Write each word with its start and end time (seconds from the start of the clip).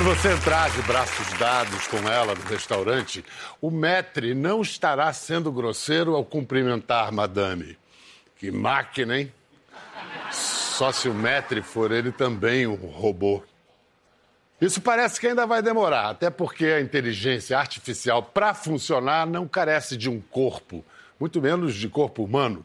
Quando 0.00 0.16
você 0.16 0.32
entrar 0.32 0.70
de 0.70 0.80
braços 0.80 1.30
dados 1.38 1.86
com 1.86 1.98
ela 2.08 2.34
no 2.34 2.40
restaurante, 2.46 3.22
o 3.60 3.70
maître 3.70 4.32
não 4.32 4.62
estará 4.62 5.12
sendo 5.12 5.52
grosseiro 5.52 6.16
ao 6.16 6.24
cumprimentar 6.24 7.12
madame. 7.12 7.76
Que 8.38 8.50
máquina, 8.50 9.18
hein? 9.18 9.30
Só 10.32 10.90
se 10.90 11.06
o 11.06 11.12
maître 11.12 11.60
for 11.60 11.92
ele 11.92 12.10
também 12.10 12.66
um 12.66 12.76
robô. 12.76 13.42
Isso 14.58 14.80
parece 14.80 15.20
que 15.20 15.26
ainda 15.26 15.44
vai 15.44 15.60
demorar, 15.60 16.08
até 16.08 16.30
porque 16.30 16.64
a 16.64 16.80
inteligência 16.80 17.58
artificial, 17.58 18.22
para 18.22 18.54
funcionar, 18.54 19.26
não 19.26 19.46
carece 19.46 19.98
de 19.98 20.08
um 20.08 20.18
corpo, 20.18 20.82
muito 21.20 21.42
menos 21.42 21.74
de 21.74 21.90
corpo 21.90 22.24
humano. 22.24 22.64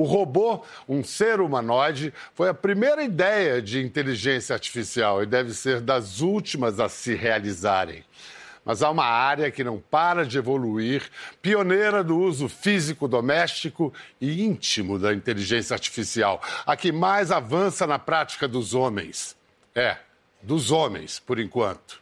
O 0.00 0.04
robô, 0.04 0.64
um 0.88 1.04
ser 1.04 1.42
humanoide, 1.42 2.14
foi 2.32 2.48
a 2.48 2.54
primeira 2.54 3.04
ideia 3.04 3.60
de 3.60 3.84
inteligência 3.84 4.54
artificial 4.54 5.22
e 5.22 5.26
deve 5.26 5.52
ser 5.52 5.78
das 5.82 6.22
últimas 6.22 6.80
a 6.80 6.88
se 6.88 7.14
realizarem. 7.14 8.02
Mas 8.64 8.82
há 8.82 8.88
uma 8.88 9.04
área 9.04 9.50
que 9.50 9.62
não 9.62 9.78
para 9.78 10.24
de 10.24 10.38
evoluir, 10.38 11.02
pioneira 11.42 12.02
do 12.02 12.18
uso 12.18 12.48
físico 12.48 13.06
doméstico 13.06 13.92
e 14.18 14.42
íntimo 14.42 14.98
da 14.98 15.12
inteligência 15.12 15.74
artificial, 15.74 16.40
a 16.64 16.74
que 16.78 16.90
mais 16.90 17.30
avança 17.30 17.86
na 17.86 17.98
prática 17.98 18.48
dos 18.48 18.72
homens. 18.72 19.36
É, 19.74 19.98
dos 20.40 20.70
homens, 20.70 21.18
por 21.18 21.38
enquanto. 21.38 22.00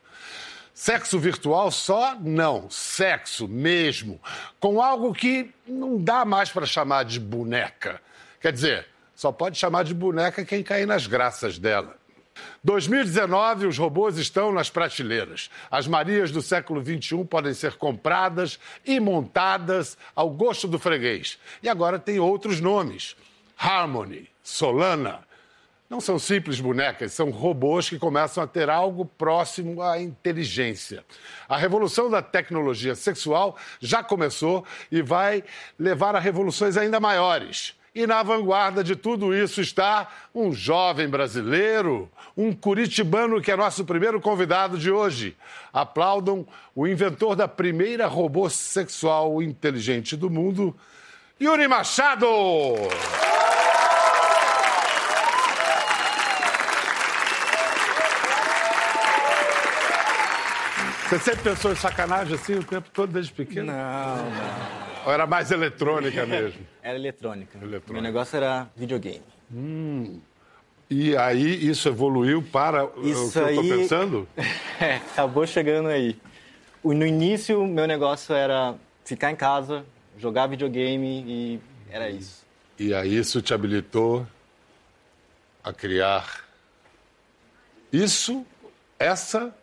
Sexo 0.79 1.19
virtual 1.19 1.73
só? 1.73 2.15
Não. 2.21 2.71
Sexo 2.71 3.49
mesmo. 3.49 4.21
Com 4.61 4.81
algo 4.81 5.13
que 5.13 5.51
não 5.67 6.01
dá 6.01 6.25
mais 6.25 6.51
para 6.51 6.65
chamar 6.67 7.05
de 7.05 7.19
boneca. 7.19 8.01
Quer 8.41 8.53
dizer, 8.53 8.87
só 9.13 9.33
pode 9.33 9.59
chamar 9.59 9.83
de 9.83 9.93
boneca 9.93 10.45
quem 10.45 10.63
cair 10.63 10.87
nas 10.87 11.09
graças 11.09 11.59
dela. 11.59 11.97
2019, 12.63 13.67
os 13.67 13.77
robôs 13.77 14.19
estão 14.19 14.53
nas 14.53 14.71
prateleiras. 14.71 15.51
As 15.69 15.89
Marias 15.89 16.31
do 16.31 16.41
século 16.41 16.81
XXI 16.81 17.25
podem 17.25 17.55
ser 17.55 17.75
compradas 17.75 18.57
e 18.87 19.01
montadas 19.01 19.99
ao 20.15 20.31
gosto 20.31 20.69
do 20.69 20.79
freguês. 20.79 21.41
E 21.61 21.69
agora 21.69 21.99
tem 21.99 22.21
outros 22.21 22.61
nomes: 22.61 23.17
Harmony, 23.59 24.31
Solana, 24.45 25.27
não 25.89 26.01
são 26.01 26.19
simples 26.19 26.61
bonecas, 26.61 27.13
são 27.13 27.31
robôs 27.31 27.89
que 27.89 27.99
começam 27.99 28.43
a 28.43 28.47
ter 28.47 28.69
algo 28.69 29.07
próximo 29.07 29.81
à 29.83 30.01
inteligência. 30.01 31.05
A 31.49 31.57
revolução 31.57 32.11
da 32.11 32.21
tecnologia 32.21 32.95
sexual 32.95 33.57
já 33.81 34.03
começou 34.03 34.65
e 34.93 35.01
vai 35.01 35.43
levar 35.79 36.15
a 36.15 36.19
revoluções 36.19 36.77
ainda 36.77 37.01
maiores. 37.01 37.75
E 37.95 38.07
na 38.07 38.23
vanguarda 38.23 38.85
de 38.85 38.95
tudo 38.95 39.35
isso 39.35 39.61
está 39.61 40.09
um 40.35 40.53
jovem 40.53 41.09
brasileiro, 41.09 42.09
um 42.37 42.53
curitibano 42.53 43.41
que 43.41 43.51
é 43.51 43.57
nosso 43.57 43.85
primeiro 43.85 44.21
convidado 44.21 44.79
de 44.79 44.91
hoje. 44.91 45.37
Aplaudam 45.73 46.47
o 46.77 46.87
inventor 46.87 47.35
da 47.35 47.49
primeira 47.49 48.07
robô 48.07 48.49
sexual 48.51 49.43
inteligente 49.43 50.17
do 50.17 50.29
mundo, 50.29 50.77
Yuri 51.41 51.67
Machado! 51.67 52.29
Você 61.09 61.19
sempre 61.19 61.43
pensou 61.43 61.73
em 61.73 61.77
sacanagem 61.77 62.35
assim 62.35 62.55
o 62.55 62.65
tempo 62.65 62.91
todo 62.93 63.13
desde 63.13 63.33
pequeno? 63.33 63.73
Não, 63.73 64.17
não. 64.31 65.07
Ou 65.07 65.13
era 65.13 65.27
mais 65.27 65.51
eletrônica 65.51 66.27
mesmo? 66.27 66.61
Era 66.83 66.97
eletrônica. 66.97 67.57
Eletrônica. 67.59 67.93
Meu 67.93 68.03
negócio 68.03 68.37
era 68.37 68.67
videogame. 68.75 69.23
E 70.91 71.15
aí 71.17 71.69
isso 71.69 71.89
evoluiu 71.89 72.43
para 72.43 72.89
Isso 73.03 73.29
o 73.29 73.33
que 73.33 73.39
eu 73.39 73.47
aí- 73.47 73.57
estou 73.59 73.79
pensando? 73.79 74.29
É, 74.81 74.97
acabou 74.97 75.47
chegando 75.47 75.89
aí. 75.89 76.17
No 76.85 77.05
início, 77.07 77.67
meu 77.67 77.87
negócio 77.87 78.35
era 78.35 78.75
ficar 79.05 79.31
em 79.31 79.37
casa, 79.37 79.85
jogar 80.19 80.47
videogame 80.47 81.25
e 81.27 81.61
era 81.91 82.09
isso. 82.09 82.47
E 82.79 82.95
aí 82.95 83.17
isso 83.17 83.43
te 83.43 83.53
habilitou 83.53 84.27
a 85.65 85.73
criar 85.73 86.45
isso, 87.93 88.47
essa, 88.99 89.55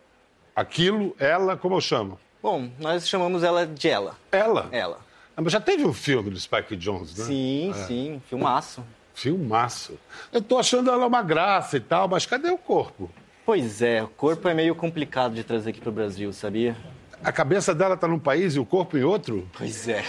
aquilo, 0.56 1.14
ela, 1.18 1.54
como 1.54 1.76
eu 1.76 1.80
chamo? 1.82 2.18
Bom, 2.42 2.70
nós 2.78 3.06
chamamos 3.06 3.44
ela 3.44 3.66
de 3.66 3.88
ela. 3.88 4.16
Ela. 4.32 4.68
Ela. 4.72 4.98
Ah, 5.36 5.42
Mas 5.42 5.52
já 5.52 5.60
teve 5.60 5.84
um 5.84 5.92
filme 5.92 6.30
do 6.30 6.40
Spike 6.40 6.74
Jones, 6.76 7.14
né? 7.18 7.24
Sim, 7.26 7.74
sim, 7.86 8.22
filmaço. 8.26 8.82
Filmaço. 9.14 9.98
Eu 10.32 10.40
tô 10.40 10.58
achando 10.58 10.90
ela 10.90 11.06
uma 11.06 11.22
graça 11.22 11.76
e 11.76 11.80
tal, 11.80 12.08
mas 12.08 12.24
cadê 12.24 12.48
o 12.50 12.56
corpo? 12.56 13.10
Pois 13.44 13.82
é, 13.82 14.02
o 14.02 14.08
corpo 14.08 14.48
é 14.48 14.54
meio 14.54 14.74
complicado 14.74 15.34
de 15.34 15.44
trazer 15.44 15.70
aqui 15.70 15.80
pro 15.80 15.92
Brasil, 15.92 16.32
sabia? 16.32 16.76
A 17.22 17.30
cabeça 17.30 17.74
dela 17.74 17.96
tá 17.96 18.08
num 18.08 18.18
país 18.18 18.54
e 18.56 18.58
o 18.58 18.64
corpo 18.64 18.96
em 18.96 19.02
outro? 19.02 19.48
Pois 19.56 19.86
é. 19.88 20.02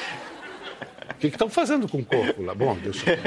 O 1.11 1.15
que 1.15 1.27
estão 1.27 1.49
fazendo 1.49 1.87
com 1.87 1.99
o 1.99 2.05
corpo 2.05 2.43
lá? 2.43 2.53
Bom, 2.53 2.75
deixa 2.75 3.11
eu... 3.11 3.17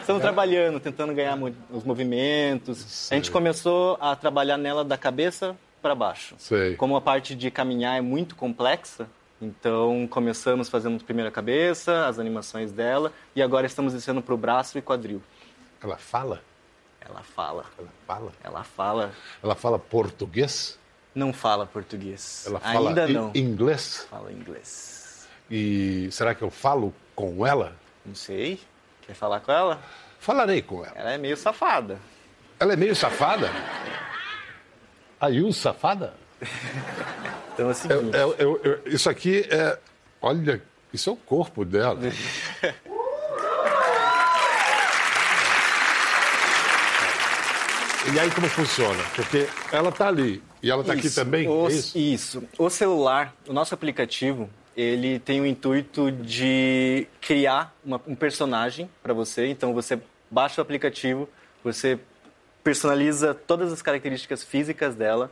Estamos 0.00 0.20
trabalhando, 0.20 0.78
tentando 0.78 1.14
ganhar 1.14 1.34
os 1.70 1.82
movimentos. 1.82 3.10
A 3.10 3.14
gente 3.14 3.30
começou 3.30 3.96
a 3.98 4.14
trabalhar 4.14 4.58
nela 4.58 4.84
da 4.84 4.98
cabeça 4.98 5.56
para 5.84 5.94
baixo. 5.94 6.34
Sei. 6.38 6.76
Como 6.76 6.96
a 6.96 7.00
parte 7.02 7.34
de 7.34 7.50
caminhar 7.50 7.98
é 7.98 8.00
muito 8.00 8.34
complexa, 8.34 9.06
então 9.38 10.08
começamos 10.08 10.70
fazendo 10.70 11.04
primeiro 11.04 11.28
a 11.28 11.30
cabeça, 11.30 12.06
as 12.06 12.18
animações 12.18 12.72
dela, 12.72 13.12
e 13.36 13.42
agora 13.42 13.66
estamos 13.66 13.92
descendo 13.92 14.22
para 14.22 14.32
o 14.32 14.36
braço 14.38 14.78
e 14.78 14.80
quadril. 14.80 15.22
Ela 15.82 15.98
fala? 15.98 16.40
Ela 17.02 17.20
fala, 17.22 17.66
Ela 17.78 17.88
fala? 18.06 18.32
ela 18.42 18.64
fala, 18.64 19.12
Ela 19.42 19.54
fala 19.54 19.78
português? 19.78 20.78
não 21.14 21.34
fala 21.34 21.66
português. 21.66 22.44
Ela 22.46 22.58
fala 22.60 22.88
Ainda 22.88 23.06
não. 23.06 23.30
inglês? 23.34 24.06
Fala 24.08 24.32
inglês. 24.32 25.28
E 25.50 26.08
será 26.10 26.34
que 26.34 26.40
eu 26.42 26.50
falo 26.50 26.94
com 27.14 27.46
ela? 27.46 27.76
Não 28.06 28.14
sei. 28.14 28.58
Quer 29.06 29.12
falar 29.12 29.40
com 29.40 29.52
ela? 29.52 29.82
Falarei 30.18 30.62
com 30.62 30.82
ela. 30.82 30.94
Ela 30.96 31.12
é 31.12 31.18
meio 31.18 31.36
safada. 31.36 31.98
Ela 32.58 32.72
é 32.72 32.76
meio 32.76 32.96
safada? 32.96 33.50
A 35.24 35.28
Yu 35.28 35.50
safada? 35.54 36.12
Então 37.54 37.64
é 37.64 37.68
o 37.68 37.70
Eu- 37.70 37.74
seguinte. 37.74 38.16
eu- 38.18 38.34
eu- 38.38 38.60
eu- 38.62 38.80
isso 38.92 39.08
aqui 39.08 39.46
é. 39.50 39.78
Olha, 40.20 40.60
isso 40.92 41.08
é 41.08 41.12
o 41.14 41.16
corpo 41.16 41.64
dela. 41.64 41.98
E 48.14 48.18
aí 48.20 48.30
como 48.32 48.46
funciona? 48.48 49.02
Porque 49.16 49.48
ela 49.72 49.90
tá 49.90 50.08
ali 50.08 50.42
e 50.62 50.70
ela 50.70 50.84
tá 50.84 50.92
aqui 50.92 51.08
também, 51.08 51.48
o- 51.48 51.68
é 51.68 51.72
isso? 51.72 51.98
Isso. 51.98 52.42
O 52.58 52.68
celular, 52.68 53.34
o 53.48 53.52
nosso 53.52 53.72
aplicativo, 53.74 54.48
ele 54.76 55.18
tem 55.18 55.40
o 55.40 55.46
intuito 55.46 56.12
de 56.12 57.06
criar 57.20 57.74
uma- 57.84 58.00
um 58.06 58.14
personagem 58.14 58.90
para 59.02 59.14
você. 59.14 59.46
Então 59.46 59.72
você 59.72 59.98
baixa 60.30 60.60
o 60.60 60.62
aplicativo, 60.62 61.28
você 61.62 61.98
personaliza 62.64 63.34
todas 63.34 63.72
as 63.72 63.82
características 63.82 64.42
físicas 64.42 64.94
dela. 64.96 65.30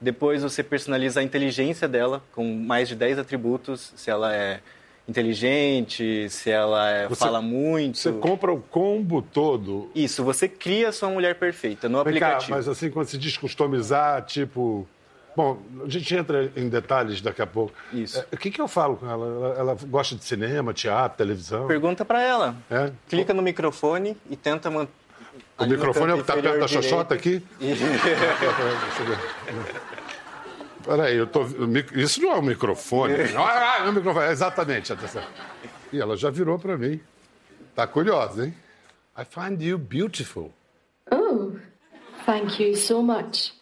Depois 0.00 0.42
você 0.44 0.62
personaliza 0.62 1.18
a 1.18 1.22
inteligência 1.24 1.88
dela 1.88 2.22
com 2.32 2.54
mais 2.54 2.88
de 2.88 2.94
10 2.94 3.18
atributos, 3.18 3.92
se 3.96 4.08
ela 4.08 4.32
é 4.34 4.60
inteligente, 5.08 6.28
se 6.30 6.50
ela 6.50 6.88
é- 6.88 7.08
Você- 7.08 7.24
fala 7.24 7.42
muito. 7.42 7.98
Você 7.98 8.12
compra 8.12 8.52
o 8.52 8.60
combo 8.60 9.20
todo. 9.20 9.90
Isso, 9.94 10.22
você 10.22 10.46
cria 10.48 10.90
a 10.90 10.92
sua 10.92 11.08
mulher 11.10 11.34
perfeita 11.34 11.88
no 11.88 12.04
Vem 12.04 12.14
cá, 12.18 12.26
aplicativo. 12.28 12.52
mas 12.56 12.68
assim, 12.68 12.90
quando 12.90 13.06
se 13.08 13.18
diz 13.18 13.36
customizar, 13.36 14.22
tipo. 14.24 14.86
Bom, 15.36 15.58
a 15.84 15.88
gente 15.88 16.14
entra 16.16 16.50
em 16.56 16.68
detalhes 16.68 17.20
daqui 17.20 17.40
a 17.40 17.46
pouco. 17.46 17.72
Isso. 17.92 18.18
É, 18.18 18.26
o 18.32 18.36
que, 18.36 18.50
que 18.50 18.60
eu 18.60 18.66
falo 18.66 18.96
com 18.96 19.08
ela? 19.08 19.26
ela? 19.26 19.54
ela 19.58 19.78
gosta 19.88 20.16
de 20.16 20.24
cinema, 20.24 20.74
teatro, 20.74 21.16
televisão? 21.16 21.66
Pergunta 21.68 22.04
para 22.04 22.20
ela. 22.20 22.56
É? 22.70 22.90
Clica 23.08 23.32
no 23.32 23.40
microfone 23.40 24.16
e 24.28 24.34
tenta 24.36 24.68
O 25.58 25.66
microfone 25.66 26.12
é 26.12 26.14
o 26.14 26.18
que 26.18 26.24
tá 26.24 26.34
perto 26.34 26.60
da 26.60 26.68
xoxota 26.68 27.14
aqui? 27.14 27.42
Peraí, 30.84 31.16
eu 31.16 31.26
tô. 31.26 31.44
Isso 31.94 32.22
não 32.22 32.32
é 32.32 32.36
um 32.38 32.42
microfone. 32.42 33.14
Ah, 33.36 33.84
é 33.84 33.88
um 33.88 33.92
microfone. 33.92 34.26
É 34.26 34.30
Exatamente, 34.30 34.92
atenção. 34.92 35.22
E 35.92 36.00
ela 36.00 36.16
já 36.16 36.30
virou 36.30 36.58
para 36.58 36.78
mim. 36.78 37.00
Tá 37.74 37.86
curiosa, 37.86 38.46
hein? 38.46 38.54
I 39.18 39.24
find 39.24 39.60
you 39.60 39.76
beautiful. 39.78 40.52
Oh, 41.10 41.56
thank 42.24 42.62
you 42.62 42.76
so 42.76 43.02
much. 43.02 43.52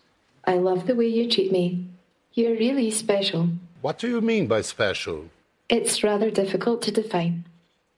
I 0.46 0.58
love 0.58 0.84
the 0.84 0.94
way 0.94 1.08
you 1.08 1.28
treat 1.28 1.50
me. 1.50 1.88
You're 2.34 2.56
really 2.56 2.90
special. 2.92 3.48
What 3.82 3.98
do 3.98 4.08
you 4.08 4.20
mean 4.20 4.46
by 4.46 4.62
special? 4.62 5.24
It's 5.68 6.04
rather 6.04 6.30
difficult 6.30 6.82
to 6.82 6.92
define. 6.92 7.44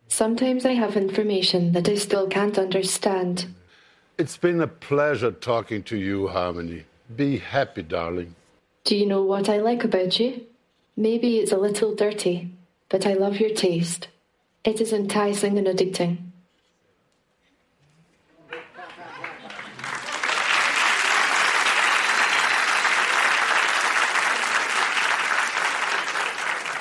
Sometimes 0.07 0.65
I 0.65 0.75
have 0.75 0.97
information 0.97 1.73
that 1.73 1.89
I 1.89 1.97
still 1.97 2.29
can't 2.29 2.57
understand. 2.59 3.47
It's 4.19 4.37
been 4.37 4.61
a 4.61 4.67
pleasure 4.67 5.31
talking 5.31 5.85
to 5.85 5.97
you, 5.97 6.27
Harmony. 6.27 6.87
Be 7.15 7.39
happy, 7.39 7.83
darling. 7.83 8.35
Do 8.83 8.97
you 8.97 9.07
know 9.07 9.23
what 9.23 9.49
I 9.49 9.59
like 9.59 9.85
about 9.85 10.19
you? 10.19 10.45
Maybe 10.97 11.39
it's 11.39 11.53
a 11.53 11.57
little 11.57 11.95
dirty, 11.95 12.51
but 12.89 13.07
I 13.07 13.13
love 13.13 13.39
your 13.39 13.51
taste. 13.51 14.09
It 14.65 14.81
is 14.81 14.93
enticing 14.93 15.57
and 15.57 15.69
addicting. 15.69 16.19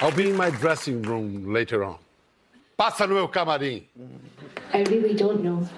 I'll 0.02 0.12
be 0.12 0.32
in 0.32 0.36
my 0.36 0.50
dressing 0.50 1.04
room 1.04 1.54
later 1.54 1.84
on. 1.84 2.00
Passa 2.76 3.06
no 3.06 3.14
meu 3.14 3.28
camarim. 3.28 3.84
I 4.74 4.82
really 4.84 5.14
don't 5.14 5.44
know. 5.44 5.70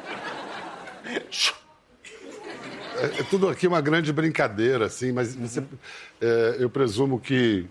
É, 2.95 3.19
é 3.19 3.23
tudo 3.29 3.47
aqui 3.47 3.67
uma 3.67 3.81
grande 3.81 4.11
brincadeira, 4.11 4.85
assim, 4.85 5.11
mas 5.11 5.35
você, 5.35 5.63
é, 6.21 6.57
eu 6.59 6.69
presumo 6.69 7.19
que 7.19 7.65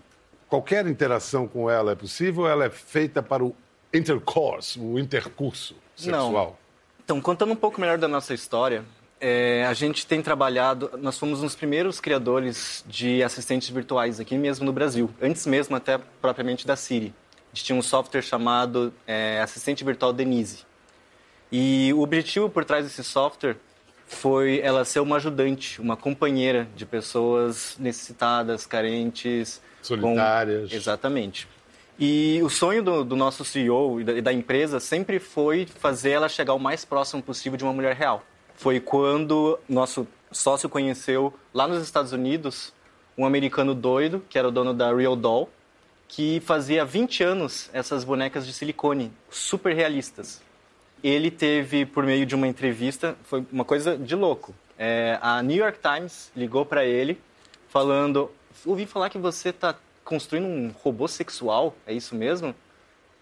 qualquer 0.47 0.87
interação 0.87 1.47
com 1.47 1.69
ela 1.69 1.91
é 1.91 1.95
possível 1.95 2.43
ou 2.43 2.49
ela 2.49 2.65
é 2.65 2.69
feita 2.69 3.21
para 3.21 3.43
o 3.43 3.55
intercourse, 3.93 4.79
o 4.79 4.97
intercurso 4.97 5.75
sexual? 5.95 6.31
Não. 6.31 6.69
Então, 7.03 7.21
contando 7.21 7.53
um 7.53 7.55
pouco 7.55 7.79
melhor 7.79 7.97
da 7.97 8.07
nossa 8.07 8.33
história, 8.33 8.83
é, 9.19 9.65
a 9.65 9.73
gente 9.73 10.05
tem 10.05 10.21
trabalhado, 10.21 10.91
nós 11.01 11.17
fomos 11.17 11.39
um 11.39 11.43
dos 11.43 11.55
primeiros 11.55 11.99
criadores 11.99 12.83
de 12.87 13.21
assistentes 13.21 13.69
virtuais 13.69 14.19
aqui 14.19 14.37
mesmo 14.37 14.65
no 14.65 14.71
Brasil, 14.71 15.09
antes 15.21 15.45
mesmo 15.45 15.75
até 15.75 15.99
propriamente 16.21 16.65
da 16.65 16.75
Siri. 16.75 17.13
A 17.51 17.55
gente 17.55 17.65
tinha 17.65 17.77
um 17.77 17.81
software 17.81 18.21
chamado 18.21 18.93
é, 19.07 19.41
Assistente 19.41 19.83
Virtual 19.83 20.13
Denise. 20.13 20.68
E 21.51 21.91
o 21.93 22.01
objetivo 22.01 22.49
por 22.49 22.63
trás 22.63 22.85
desse 22.85 23.03
software 23.03 23.57
foi 24.07 24.59
ela 24.59 24.83
ser 24.83 24.99
uma 24.99 25.17
ajudante, 25.17 25.79
uma 25.79 25.95
companheira 25.95 26.67
de 26.75 26.85
pessoas 26.85 27.75
necessitadas, 27.79 28.65
carentes. 28.65 29.61
Solitárias. 29.81 30.69
Com... 30.69 30.75
Exatamente. 30.75 31.47
E 31.99 32.39
o 32.41 32.49
sonho 32.49 32.81
do, 32.81 33.03
do 33.03 33.15
nosso 33.15 33.43
CEO 33.43 33.99
e 33.99 34.03
da, 34.03 34.13
e 34.13 34.21
da, 34.21 34.33
empresa 34.33 34.79
sempre 34.79 35.19
foi 35.19 35.65
fazer 35.65 36.11
ela 36.11 36.29
chegar 36.29 36.53
o 36.53 36.59
mais 36.59 36.85
próximo 36.85 37.21
possível 37.21 37.57
de 37.57 37.63
uma 37.63 37.73
mulher 37.73 37.95
real. 37.95 38.23
Foi 38.55 38.79
quando 38.79 39.59
nosso 39.67 40.07
sócio 40.31 40.69
conheceu, 40.69 41.33
lá 41.53 41.67
nos 41.67 41.83
Estados 41.83 42.13
Unidos, 42.13 42.73
um 43.17 43.25
americano 43.25 43.75
doido, 43.75 44.23
que 44.29 44.39
era 44.39 44.47
o 44.47 44.51
dono 44.51 44.73
da 44.73 44.93
Real 44.93 45.15
Doll, 45.15 45.49
que 46.07 46.41
fazia 46.45 46.85
20 46.85 47.23
anos 47.23 47.69
essas 47.73 48.03
bonecas 48.03 48.45
de 48.45 48.53
silicone, 48.53 49.11
super 49.29 49.75
realistas. 49.75 50.41
Ele 51.03 51.31
teve, 51.31 51.85
por 51.85 52.03
meio 52.05 52.25
de 52.25 52.35
uma 52.35 52.47
entrevista, 52.47 53.15
foi 53.23 53.45
uma 53.51 53.63
coisa 53.63 53.97
de 53.97 54.15
louco. 54.15 54.53
É, 54.77 55.17
a 55.21 55.41
New 55.41 55.57
York 55.57 55.79
Times 55.79 56.31
ligou 56.35 56.65
para 56.65 56.85
ele 56.85 57.19
falando: 57.67 58.31
ouvi 58.65 58.85
falar 58.85 59.09
que 59.09 59.17
você 59.17 59.49
está 59.49 59.75
construindo 60.03 60.45
um 60.45 60.73
robô 60.83 61.07
sexual, 61.07 61.75
é 61.85 61.93
isso 61.93 62.15
mesmo? 62.15 62.55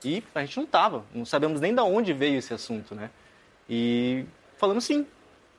E 0.03 0.24
a 0.33 0.41
gente 0.41 0.57
não 0.57 0.65
tava, 0.65 1.03
não 1.13 1.25
sabemos 1.25 1.59
nem 1.59 1.74
de 1.74 1.81
onde 1.81 2.13
veio 2.13 2.38
esse 2.38 2.53
assunto, 2.53 2.95
né? 2.95 3.09
E 3.69 4.24
falando 4.56 4.79
sim, 4.79 5.06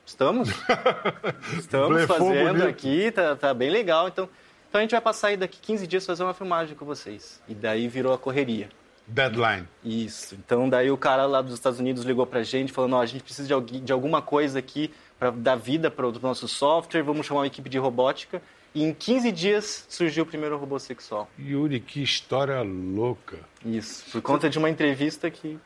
estamos. 0.07 0.49
estamos 1.59 2.05
fazendo 2.05 2.65
aqui, 2.65 3.11
tá, 3.11 3.37
tá 3.37 3.53
bem 3.53 3.69
legal. 3.69 4.09
Então, 4.09 4.29
então 4.69 4.79
a 4.79 4.83
gente 4.83 4.93
vai 4.93 5.01
passar 5.01 5.29
aí 5.29 5.37
daqui 5.37 5.59
15 5.61 5.87
dias 5.87 6.07
fazer 6.07 6.23
uma 6.23 6.35
filmagem 6.35 6.77
com 6.77 6.85
vocês. 6.85 7.43
E 7.49 7.55
daí 7.55 7.89
virou 7.89 8.13
a 8.13 8.19
correria. 8.19 8.69
Deadline. 9.09 9.67
Isso. 9.83 10.35
Então 10.35 10.69
daí 10.69 10.91
o 10.91 10.97
cara 10.97 11.25
lá 11.27 11.41
dos 11.41 11.55
Estados 11.55 11.81
Unidos 11.81 12.05
ligou 12.05 12.27
pra 12.27 12.43
gente 12.43 12.73
falando, 12.73 12.95
ó, 12.95 13.01
a 13.01 13.07
gente 13.07 13.23
precisa 13.25 13.61
de, 13.63 13.81
de 13.81 13.93
alguma 13.93 14.21
coisa 14.21 14.59
aqui 14.59 14.91
para 15.19 15.31
dar 15.31 15.57
vida 15.57 15.91
para 15.91 16.07
o 16.07 16.13
nosso 16.21 16.47
software, 16.47 17.03
vamos 17.03 17.27
chamar 17.27 17.41
uma 17.41 17.47
equipe 17.47 17.69
de 17.69 17.79
robótica. 17.79 18.41
E 18.75 18.85
em 18.85 18.93
15 18.93 19.33
dias 19.33 19.87
surgiu 19.89 20.25
o 20.25 20.27
primeiro 20.27 20.57
robô 20.59 20.79
sexual. 20.79 21.29
Yuri, 21.39 21.81
que 21.81 22.03
história 22.03 22.61
louca. 22.63 23.39
Isso, 23.65 24.05
por 24.13 24.23
conta 24.23 24.49
de 24.49 24.59
uma 24.59 24.69
entrevista 24.69 25.31
que. 25.31 25.59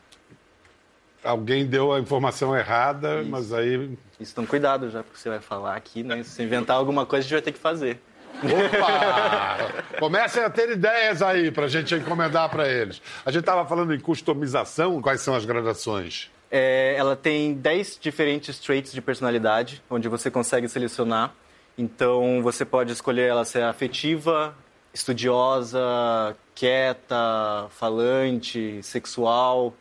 Alguém 1.23 1.67
deu 1.67 1.93
a 1.93 2.01
informação 2.01 2.57
errada, 2.57 3.21
Isso. 3.21 3.31
mas 3.31 3.53
aí. 3.53 3.97
Isso, 4.19 4.33
então 4.33 4.47
cuidado 4.47 4.91
já, 4.91 5.03
porque 5.03 5.19
você 5.19 5.29
vai 5.29 5.41
falar 5.41 5.77
aqui, 5.77 6.03
né? 6.03 6.23
Se 6.23 6.31
você 6.31 6.43
inventar 6.45 6.77
alguma 6.77 7.05
coisa, 7.05 7.21
a 7.21 7.29
gente 7.29 7.33
vai 7.35 7.43
ter 7.43 7.53
que 7.53 7.59
fazer. 7.59 8.01
Opa! 8.39 9.99
Comecem 9.99 10.43
a 10.43 10.51
ter 10.51 10.71
ideias 10.71 11.23
aí 11.23 11.51
para 11.51 11.67
a 11.67 11.69
gente 11.69 11.95
encomendar 11.95 12.49
para 12.49 12.69
eles. 12.69 13.01
A 13.25 13.31
gente 13.31 13.41
estava 13.41 13.67
falando 13.67 13.95
em 13.95 14.01
customização, 14.01 15.01
quais 15.01 15.21
são 15.21 15.35
as 15.35 15.45
gradações? 15.45 16.31
É, 16.51 16.95
ela 16.97 17.17
tem 17.17 17.55
10 17.55 17.99
diferentes 18.01 18.59
traits 18.59 18.93
de 18.93 19.01
personalidade, 19.01 19.83
onde 19.89 20.09
você 20.09 20.31
consegue 20.31 20.69
selecionar. 20.69 21.33
Então, 21.79 22.43
você 22.43 22.65
pode 22.65 22.93
escolher 22.93 23.31
ela 23.31 23.45
ser 23.45 23.63
afetiva, 23.63 24.55
estudiosa, 24.93 26.37
quieta, 26.55 27.67
falante, 27.71 28.83
sexual. 28.83 29.75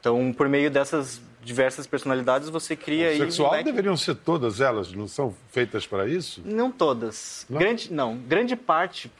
Então, 0.00 0.32
por 0.32 0.48
meio 0.48 0.70
dessas 0.70 1.20
diversas 1.48 1.86
personalidades, 1.86 2.48
você 2.50 2.76
cria 2.76 3.08
aí. 3.08 3.18
Sexual 3.18 3.62
deveriam 3.64 3.96
ser 3.96 4.14
todas 4.14 4.60
elas, 4.60 4.92
não 4.92 5.08
são 5.08 5.34
feitas 5.50 5.86
para 5.86 6.06
isso? 6.06 6.42
Não 6.44 6.70
todas. 6.70 7.46
Não? 7.48 7.58
Grande, 7.58 7.92
não. 7.92 8.16
Grande 8.18 8.54
parte, 8.54 9.10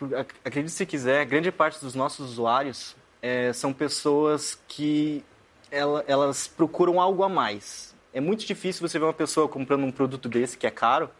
acredite 0.45 0.73
se 0.73 0.87
quiser, 0.87 1.25
grande 1.25 1.51
parte 1.51 1.81
dos 1.81 1.95
nossos 1.95 2.31
usuários 2.31 2.95
é, 3.23 3.53
são 3.53 3.73
pessoas 3.73 4.61
que 4.69 5.25
ela, 5.71 6.05
elas 6.07 6.47
procuram 6.47 7.01
algo 7.01 7.23
a 7.23 7.29
mais. 7.29 7.95
É 8.13 8.21
muito 8.21 8.45
difícil 8.45 8.87
você 8.87 8.99
ver 8.99 9.07
uma 9.07 9.13
pessoa 9.13 9.49
comprando 9.49 9.85
um 9.85 9.91
produto 9.91 10.29
desse 10.29 10.57
que 10.57 10.67
é 10.67 10.71
caro, 10.71 11.11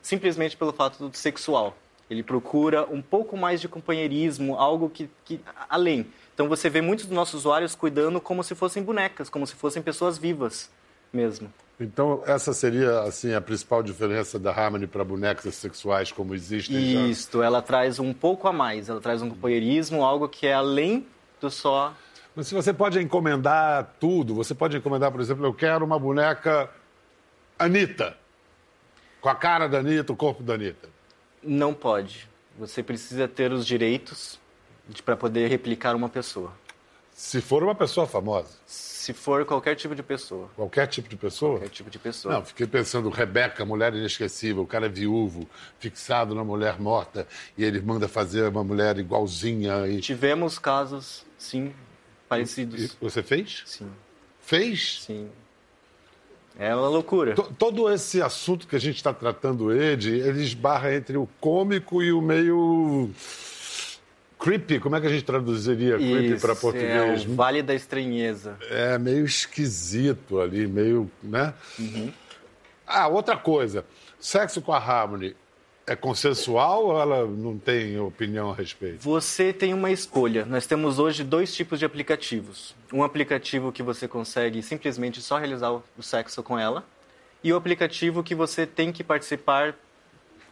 simplesmente 0.00 0.56
pelo 0.56 0.72
fato 0.72 1.08
do 1.08 1.16
sexual. 1.16 1.76
Ele 2.08 2.22
procura 2.22 2.86
um 2.90 3.02
pouco 3.02 3.36
mais 3.36 3.60
de 3.60 3.68
companheirismo, 3.68 4.56
algo 4.56 4.88
que, 4.88 5.10
que 5.24 5.40
além. 5.68 6.06
Então 6.42 6.48
você 6.48 6.68
vê 6.68 6.80
muitos 6.80 7.06
dos 7.06 7.14
nossos 7.14 7.34
usuários 7.34 7.76
cuidando 7.76 8.20
como 8.20 8.42
se 8.42 8.56
fossem 8.56 8.82
bonecas, 8.82 9.30
como 9.30 9.46
se 9.46 9.54
fossem 9.54 9.80
pessoas 9.80 10.18
vivas 10.18 10.68
mesmo. 11.12 11.54
Então 11.78 12.20
essa 12.26 12.52
seria 12.52 13.02
assim 13.02 13.32
a 13.32 13.40
principal 13.40 13.80
diferença 13.80 14.40
da 14.40 14.50
Harmony 14.50 14.88
para 14.88 15.04
bonecas 15.04 15.54
sexuais 15.54 16.10
como 16.10 16.34
existem 16.34 17.08
Isto, 17.08 17.38
já? 17.38 17.44
ela 17.44 17.62
traz 17.62 18.00
um 18.00 18.12
pouco 18.12 18.48
a 18.48 18.52
mais, 18.52 18.88
ela 18.88 19.00
traz 19.00 19.22
um 19.22 19.30
companheirismo, 19.30 20.02
algo 20.02 20.28
que 20.28 20.44
é 20.44 20.52
além 20.52 21.06
do 21.40 21.48
só 21.48 21.94
mas 22.34 22.48
se 22.48 22.54
você 22.54 22.72
pode 22.72 22.98
encomendar 22.98 23.94
tudo, 24.00 24.34
você 24.34 24.52
pode 24.52 24.76
encomendar, 24.76 25.12
por 25.12 25.20
exemplo, 25.20 25.44
eu 25.44 25.54
quero 25.54 25.84
uma 25.84 25.98
boneca 25.98 26.68
Anitta, 27.56 28.16
com 29.20 29.28
a 29.28 29.34
cara 29.34 29.68
da 29.68 29.78
Anitta, 29.78 30.12
o 30.12 30.16
corpo 30.16 30.42
da 30.42 30.54
Anitta. 30.54 30.88
Não 31.40 31.72
pode. 31.72 32.28
Você 32.58 32.82
precisa 32.82 33.28
ter 33.28 33.52
os 33.52 33.66
direitos 33.66 34.40
para 35.04 35.16
poder 35.16 35.48
replicar 35.48 35.94
uma 35.94 36.08
pessoa. 36.08 36.52
Se 37.12 37.40
for 37.40 37.62
uma 37.62 37.74
pessoa 37.74 38.06
famosa? 38.06 38.48
Se 38.66 39.12
for 39.12 39.44
qualquer 39.44 39.74
tipo 39.76 39.94
de 39.94 40.02
pessoa. 40.02 40.48
Qualquer 40.56 40.86
tipo 40.86 41.08
de 41.08 41.16
pessoa? 41.16 41.58
Qualquer 41.58 41.68
tipo 41.68 41.90
de 41.90 41.98
pessoa. 41.98 42.34
Não, 42.34 42.44
fiquei 42.44 42.66
pensando, 42.66 43.10
Rebeca, 43.10 43.64
mulher 43.64 43.94
inesquecível, 43.94 44.62
o 44.62 44.66
cara 44.66 44.86
é 44.86 44.88
viúvo, 44.88 45.48
fixado 45.78 46.34
na 46.34 46.42
mulher 46.42 46.80
morta, 46.80 47.26
e 47.56 47.64
ele 47.64 47.80
manda 47.80 48.08
fazer 48.08 48.48
uma 48.48 48.64
mulher 48.64 48.98
igualzinha. 48.98 49.86
E... 49.88 50.00
Tivemos 50.00 50.58
casos, 50.58 51.24
sim, 51.36 51.74
parecidos. 52.28 52.84
E 52.84 52.96
você 53.00 53.22
fez? 53.22 53.62
Sim. 53.66 53.90
Fez? 54.40 55.02
Sim. 55.02 55.28
É 56.58 56.74
uma 56.74 56.88
loucura. 56.88 57.34
T 57.34 57.42
todo 57.58 57.90
esse 57.90 58.20
assunto 58.20 58.66
que 58.66 58.76
a 58.76 58.80
gente 58.80 58.96
está 58.96 59.12
tratando, 59.12 59.72
Ed, 59.72 60.08
ele 60.08 60.42
esbarra 60.42 60.94
entre 60.94 61.16
o 61.16 61.28
cômico 61.40 62.02
e 62.02 62.12
o 62.12 62.20
meio 62.20 63.10
creepy. 64.42 64.80
Como 64.80 64.96
é 64.96 65.00
que 65.00 65.06
a 65.06 65.10
gente 65.10 65.24
traduziria 65.24 65.96
creepy 65.96 66.40
para 66.40 66.54
português? 66.54 67.24
É 67.24 67.28
o 67.28 67.34
Vale 67.34 67.62
da 67.62 67.74
Estranheza. 67.74 68.56
É 68.70 68.98
meio 68.98 69.24
esquisito 69.24 70.40
ali, 70.40 70.66
meio, 70.66 71.10
né? 71.22 71.54
Uhum. 71.78 72.12
Ah, 72.86 73.08
outra 73.08 73.36
coisa. 73.36 73.84
Sexo 74.18 74.60
com 74.60 74.72
a 74.72 74.78
Harmony 74.78 75.34
é 75.86 75.96
consensual 75.96 76.86
ou 76.86 77.00
ela 77.00 77.26
não 77.26 77.58
tem 77.58 77.98
opinião 77.98 78.50
a 78.50 78.54
respeito? 78.54 79.00
Você 79.00 79.52
tem 79.52 79.74
uma 79.74 79.90
escolha. 79.90 80.44
Nós 80.44 80.66
temos 80.66 80.98
hoje 80.98 81.24
dois 81.24 81.54
tipos 81.54 81.78
de 81.78 81.84
aplicativos. 81.84 82.74
Um 82.92 83.02
aplicativo 83.02 83.72
que 83.72 83.82
você 83.82 84.06
consegue 84.06 84.62
simplesmente 84.62 85.20
só 85.20 85.38
realizar 85.38 85.72
o 85.72 85.82
sexo 86.00 86.42
com 86.42 86.58
ela 86.58 86.84
e 87.42 87.52
o 87.52 87.56
aplicativo 87.56 88.22
que 88.22 88.34
você 88.34 88.66
tem 88.66 88.92
que 88.92 89.02
participar, 89.02 89.74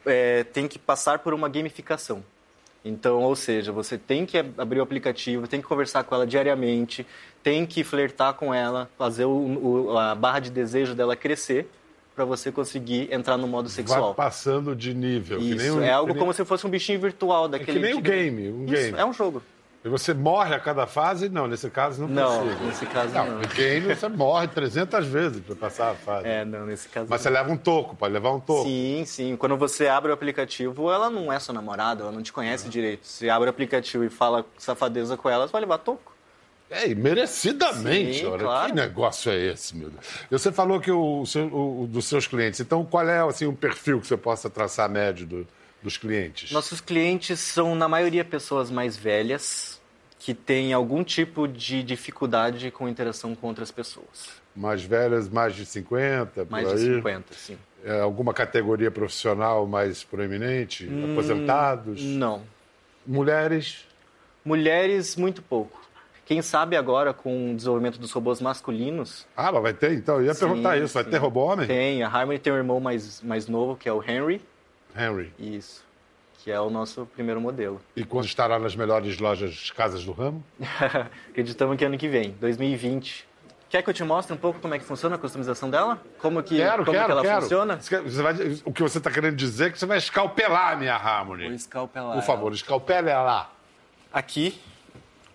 é, 0.04 0.42
tem 0.44 0.66
que 0.66 0.78
passar 0.78 1.20
por 1.20 1.32
uma 1.32 1.48
gamificação. 1.48 2.24
Então, 2.84 3.22
ou 3.22 3.36
seja, 3.36 3.72
você 3.72 3.98
tem 3.98 4.24
que 4.24 4.38
abrir 4.38 4.80
o 4.80 4.82
aplicativo, 4.82 5.46
tem 5.46 5.60
que 5.60 5.66
conversar 5.66 6.02
com 6.04 6.14
ela 6.14 6.26
diariamente, 6.26 7.06
tem 7.42 7.66
que 7.66 7.84
flertar 7.84 8.34
com 8.34 8.54
ela, 8.54 8.88
fazer 8.96 9.26
o, 9.26 9.30
o, 9.90 9.98
a 9.98 10.14
barra 10.14 10.40
de 10.40 10.50
desejo 10.50 10.94
dela 10.94 11.14
crescer 11.14 11.68
para 12.16 12.24
você 12.24 12.50
conseguir 12.50 13.12
entrar 13.12 13.36
no 13.36 13.46
modo 13.46 13.68
sexual. 13.68 14.14
Vai 14.14 14.26
passando 14.26 14.74
de 14.74 14.94
nível. 14.94 15.40
Isso, 15.40 15.78
um, 15.78 15.82
é 15.82 15.90
algo 15.90 16.12
nem... 16.12 16.18
como 16.18 16.32
se 16.32 16.44
fosse 16.44 16.66
um 16.66 16.70
bichinho 16.70 17.00
virtual 17.00 17.48
daquele. 17.48 17.78
É 17.78 17.80
que 17.80 17.86
nem 17.86 17.94
um 17.94 18.02
game, 18.02 18.48
um 18.50 18.64
Isso, 18.64 18.72
game. 18.72 18.98
É 18.98 19.04
um 19.04 19.12
jogo. 19.12 19.42
E 19.82 19.88
você 19.88 20.12
morre 20.12 20.54
a 20.54 20.60
cada 20.60 20.86
fase? 20.86 21.30
Não, 21.30 21.46
nesse 21.46 21.70
caso 21.70 22.06
não, 22.06 22.08
não 22.08 22.46
precisa. 22.46 22.64
nesse 22.66 22.86
caso 22.86 23.14
não. 23.14 23.38
No 23.38 23.48
game 23.48 23.94
você 23.94 24.08
morre 24.08 24.46
300 24.48 25.06
vezes 25.06 25.40
para 25.40 25.56
passar 25.56 25.90
a 25.92 25.94
fase. 25.94 26.28
É, 26.28 26.44
não, 26.44 26.66
nesse 26.66 26.86
caso 26.88 27.06
Mas 27.08 27.24
não. 27.24 27.30
você 27.30 27.30
leva 27.30 27.50
um 27.50 27.56
toco, 27.56 27.96
pode 27.96 28.12
levar 28.12 28.30
um 28.30 28.40
toco. 28.40 28.64
Sim, 28.64 29.04
sim. 29.06 29.36
Quando 29.36 29.56
você 29.56 29.88
abre 29.88 30.10
o 30.10 30.14
aplicativo, 30.14 30.90
ela 30.90 31.08
não 31.08 31.32
é 31.32 31.38
sua 31.38 31.54
namorada, 31.54 32.02
ela 32.02 32.12
não 32.12 32.22
te 32.22 32.32
conhece 32.32 32.64
uhum. 32.64 32.70
direito. 32.70 33.06
Você 33.06 33.30
abre 33.30 33.48
o 33.48 33.50
aplicativo 33.50 34.04
e 34.04 34.10
fala 34.10 34.44
safadeza 34.58 35.16
com 35.16 35.30
ela, 35.30 35.46
você 35.46 35.52
vai 35.52 35.62
levar 35.62 35.78
toco. 35.78 36.10
É, 36.70 36.86
e 36.86 36.94
merecidamente, 36.94 38.20
Sim, 38.20 38.26
olha, 38.26 38.44
claro. 38.44 38.68
que 38.68 38.76
negócio 38.76 39.32
é 39.32 39.36
esse, 39.36 39.76
meu 39.76 39.90
Deus? 39.90 40.06
Você 40.30 40.52
falou 40.52 40.78
que 40.78 40.90
o, 40.90 41.24
o, 41.24 41.86
dos 41.88 42.04
seus 42.04 42.28
clientes, 42.28 42.60
então 42.60 42.84
qual 42.84 43.08
é 43.08 43.18
assim, 43.28 43.44
o 43.44 43.52
perfil 43.52 44.00
que 44.00 44.06
você 44.06 44.16
possa 44.16 44.48
traçar 44.48 44.88
médio 44.88 45.26
do, 45.26 45.48
dos 45.82 45.96
clientes? 45.96 46.50
Nossos 46.52 46.80
clientes 46.80 47.40
são, 47.40 47.74
na 47.74 47.88
maioria, 47.88 48.24
pessoas 48.24 48.70
mais 48.70 48.96
velhas, 48.96 49.80
que 50.18 50.34
têm 50.34 50.72
algum 50.72 51.02
tipo 51.02 51.48
de 51.48 51.82
dificuldade 51.82 52.70
com 52.70 52.88
interação 52.88 53.34
com 53.34 53.46
outras 53.48 53.70
pessoas. 53.70 54.28
Mais 54.54 54.82
velhas, 54.82 55.28
mais 55.28 55.54
de 55.54 55.64
50, 55.64 56.46
Mais 56.50 56.68
por 56.68 56.76
de 56.76 56.88
aí? 56.88 56.94
50, 56.96 57.34
sim. 57.34 57.58
É, 57.82 58.00
alguma 58.00 58.34
categoria 58.34 58.90
profissional 58.90 59.66
mais 59.66 60.04
proeminente? 60.04 60.86
Hum, 60.86 61.12
Aposentados? 61.12 62.02
Não. 62.02 62.42
Mulheres? 63.06 63.86
Mulheres, 64.44 65.16
muito 65.16 65.40
pouco. 65.42 65.80
Quem 66.26 66.42
sabe 66.42 66.76
agora, 66.76 67.12
com 67.12 67.52
o 67.52 67.56
desenvolvimento 67.56 67.98
dos 67.98 68.12
robôs 68.12 68.40
masculinos, 68.40 69.26
Ah, 69.36 69.50
mas 69.50 69.62
vai 69.62 69.72
ter 69.74 69.92
então? 69.94 70.16
Eu 70.16 70.26
ia 70.26 70.34
Sim, 70.34 70.40
perguntar 70.46 70.76
isso. 70.78 70.94
Vai 70.94 71.04
sim. 71.04 71.10
ter 71.10 71.16
robô 71.16 71.40
homem? 71.40 71.66
tem. 71.66 72.02
A 72.02 72.08
Harmony 72.08 72.38
tem 72.38 72.52
um 72.52 72.56
irmão 72.56 72.78
mais, 72.78 73.20
mais 73.22 73.48
novo, 73.48 73.74
que 73.76 73.88
é 73.88 73.92
o 73.92 74.02
Henry. 74.02 74.40
Henry. 74.96 75.32
Isso. 75.38 75.84
Que 76.42 76.50
é 76.50 76.58
o 76.60 76.70
nosso 76.70 77.04
primeiro 77.06 77.40
modelo. 77.40 77.80
E 77.94 78.02
quando 78.04 78.24
estará 78.24 78.58
nas 78.58 78.74
melhores 78.74 79.18
lojas 79.18 79.70
casas 79.72 80.04
do 80.04 80.12
ramo? 80.12 80.42
Acreditamos 81.30 81.76
que 81.76 81.84
ano 81.84 81.98
que 81.98 82.08
vem, 82.08 82.30
2020. 82.40 83.28
Quer 83.68 83.82
que 83.82 83.90
eu 83.90 83.94
te 83.94 84.02
mostre 84.02 84.34
um 84.34 84.36
pouco 84.38 84.58
como 84.58 84.74
é 84.74 84.78
que 84.78 84.84
funciona 84.84 85.14
a 85.14 85.18
customização 85.18 85.70
dela? 85.70 86.02
Como 86.18 86.42
que, 86.42 86.56
Quero, 86.56 86.84
como 86.84 86.92
quero, 86.96 87.06
que 87.06 87.12
ela 87.12 87.22
quero. 87.22 87.42
funciona? 87.42 87.76
Você 87.76 88.22
vai- 88.22 88.34
o 88.64 88.72
que 88.72 88.82
você 88.82 88.98
está 88.98 89.10
querendo 89.12 89.36
dizer 89.36 89.66
é 89.66 89.70
que 89.70 89.78
você 89.78 89.86
vai 89.86 89.98
escalpelar 89.98 90.72
a 90.72 90.76
minha 90.76 90.94
Harmony. 90.96 91.44
Vou 91.44 91.52
escalpelar 91.54 92.14
Por 92.14 92.22
favor, 92.24 92.52
escalpele 92.52 93.10
ela. 93.10 93.48
Aqui 94.12 94.60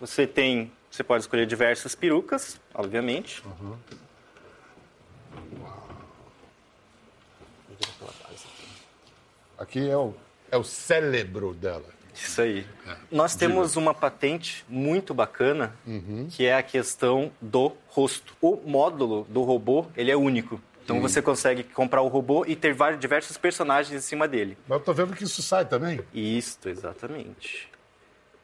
você 0.01 0.27
tem, 0.27 0.69
você 0.91 1.01
pode 1.01 1.21
escolher 1.23 1.45
diversas 1.45 1.95
perucas, 1.95 2.59
obviamente. 2.73 3.41
Aqui 9.57 9.89
é 9.89 9.97
o, 9.97 10.13
é 10.51 10.57
o 10.57 10.63
cérebro 10.63 11.53
dela. 11.53 11.95
Isso 12.13 12.41
aí. 12.41 12.65
Nós 13.11 13.35
temos 13.35 13.75
uma 13.75 13.93
patente 13.93 14.65
muito 14.69 15.13
bacana, 15.13 15.75
que 16.31 16.45
é 16.45 16.55
a 16.55 16.63
questão 16.63 17.31
do 17.41 17.73
rosto. 17.89 18.33
O 18.41 18.55
módulo 18.65 19.25
do 19.29 19.43
robô, 19.43 19.85
ele 19.97 20.11
é 20.11 20.15
único. 20.15 20.61
Então 20.83 21.01
você 21.01 21.21
consegue 21.21 21.63
comprar 21.63 22.01
o 22.03 22.07
robô 22.07 22.45
e 22.45 22.55
ter 22.55 22.73
vários, 22.73 22.99
diversos 22.99 23.37
personagens 23.37 23.91
em 23.93 24.05
cima 24.05 24.27
dele. 24.27 24.55
Mas 24.67 24.79
eu 24.79 24.85
tô 24.85 24.93
vendo 24.93 25.15
que 25.15 25.23
isso 25.23 25.41
sai 25.41 25.65
também. 25.65 25.99
Isto, 26.13 26.69
exatamente. 26.69 27.69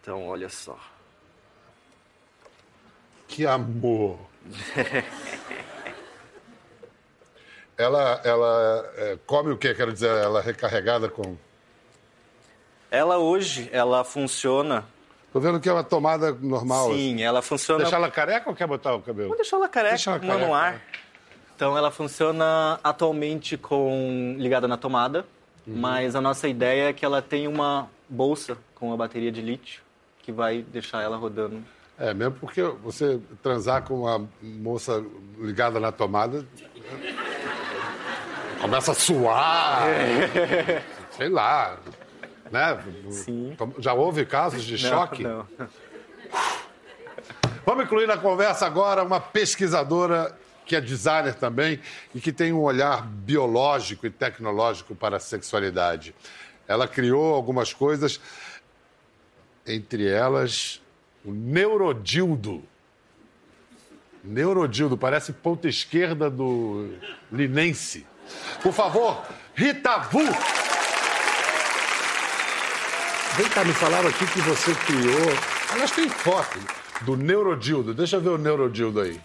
Então, 0.02 0.26
olha 0.28 0.50
só. 0.50 0.78
Que 3.28 3.46
amor. 3.46 4.20
ela 7.82 8.22
ela 8.24 8.92
é, 8.96 9.18
come 9.26 9.52
o 9.52 9.58
quê? 9.58 9.74
Quero 9.74 9.92
dizer, 9.94 10.10
ela 10.10 10.40
é 10.40 10.44
recarregada 10.44 11.10
com... 11.10 11.36
Ela 12.90 13.18
hoje, 13.18 13.70
ela 13.72 14.04
funciona... 14.04 14.84
Tô 15.32 15.40
vendo 15.40 15.62
que 15.62 15.70
é 15.70 15.72
uma 15.74 15.84
tomada 15.84 16.34
normal. 16.34 16.94
Sim, 16.94 17.22
ela 17.24 17.42
funciona... 17.42 17.84
Deixar 17.84 17.98
ela 17.98 18.12
careca 18.12 18.50
ou 18.50 18.56
quer 18.56 18.68
botar 18.68 18.94
o 18.96 19.02
cabelo? 19.02 19.30
Vou 19.30 19.38
deixar 19.38 19.56
ela 19.58 19.70
careca, 19.70 19.96
Deixa 19.96 20.12
ela 20.12 20.20
uma 20.22 20.34
no 20.34 20.40
careca. 20.52 20.58
ar. 20.58 20.82
Então 21.56 21.78
ela 21.78 21.90
funciona 21.92 22.80
atualmente 22.84 23.56
com 23.58 24.36
ligada 24.38 24.68
na 24.68 24.78
tomada, 24.78 25.26
Uhum. 25.66 25.76
mas 25.78 26.16
a 26.16 26.22
nossa 26.22 26.48
ideia 26.48 26.90
é 26.90 26.94
que 26.94 27.06
ela 27.06 27.22
tenha 27.22 27.48
uma 27.48 27.88
bolsa 28.10 28.58
com 28.74 28.88
uma 28.88 28.98
bateria 28.98 29.32
de 29.32 29.42
lítio 29.42 29.84
que 30.24 30.32
vai 30.32 30.64
deixar 30.64 31.04
ela 31.04 31.16
rodando. 31.16 31.64
É, 32.00 32.16
mesmo 32.16 32.36
porque 32.40 32.64
você 32.64 33.20
transar 33.44 33.84
com 33.84 34.02
uma 34.02 34.28
moça 34.42 35.06
ligada 35.38 35.80
na 35.80 35.92
tomada... 35.92 36.44
Começa 38.62 38.92
a 38.92 38.96
suar. 38.96 39.84
Sei 41.18 41.30
lá. 41.30 41.80
Né? 42.52 42.84
Sim. 43.10 43.58
Já 43.80 43.94
houve 43.94 44.26
casos 44.26 44.64
de 44.64 44.78
choque? 44.78 45.24
Não, 45.24 45.48
Vamos 47.66 47.86
incluir 47.86 48.08
na 48.08 48.18
conversa 48.18 48.66
agora 48.66 49.04
uma 49.04 49.20
pesquisadora 49.20 50.36
que 50.66 50.76
é 50.76 50.82
designer 50.82 51.36
também 51.36 51.80
e 52.14 52.20
que 52.20 52.32
tem 52.32 52.52
um 52.52 52.62
olhar 52.62 53.06
biológico 53.06 54.06
e 54.06 54.10
tecnológico 54.10 54.96
para 54.96 55.18
a 55.18 55.20
sexualidade. 55.20 56.16
Ela 56.68 56.88
criou 56.88 57.34
algumas 57.34 57.74
coisas, 57.74 58.20
entre 59.66 60.08
elas 60.08 60.82
o 61.24 61.32
neurodildo. 61.32 62.64
Neurodildo, 64.24 64.98
parece 64.98 65.34
ponta 65.34 65.68
esquerda 65.68 66.30
do 66.30 66.94
linense. 67.32 68.06
Por 68.62 68.74
favor, 68.74 69.24
Rita 69.56 69.98
Vu! 70.12 70.24
Vem 73.38 73.50
cá, 73.50 73.64
me 73.64 73.74
falaram 73.74 74.10
aqui 74.10 74.26
que 74.28 74.42
você 74.42 74.74
criou. 74.76 75.30
Aliás, 75.72 75.92
tem 75.92 76.10
foto 76.10 76.60
do 77.02 77.16
neurodildo. 77.16 77.94
Deixa 77.94 78.18
eu 78.18 78.22
ver 78.22 78.30
o 78.30 78.38
neurodildo 78.38 79.00
aí. 79.00 79.20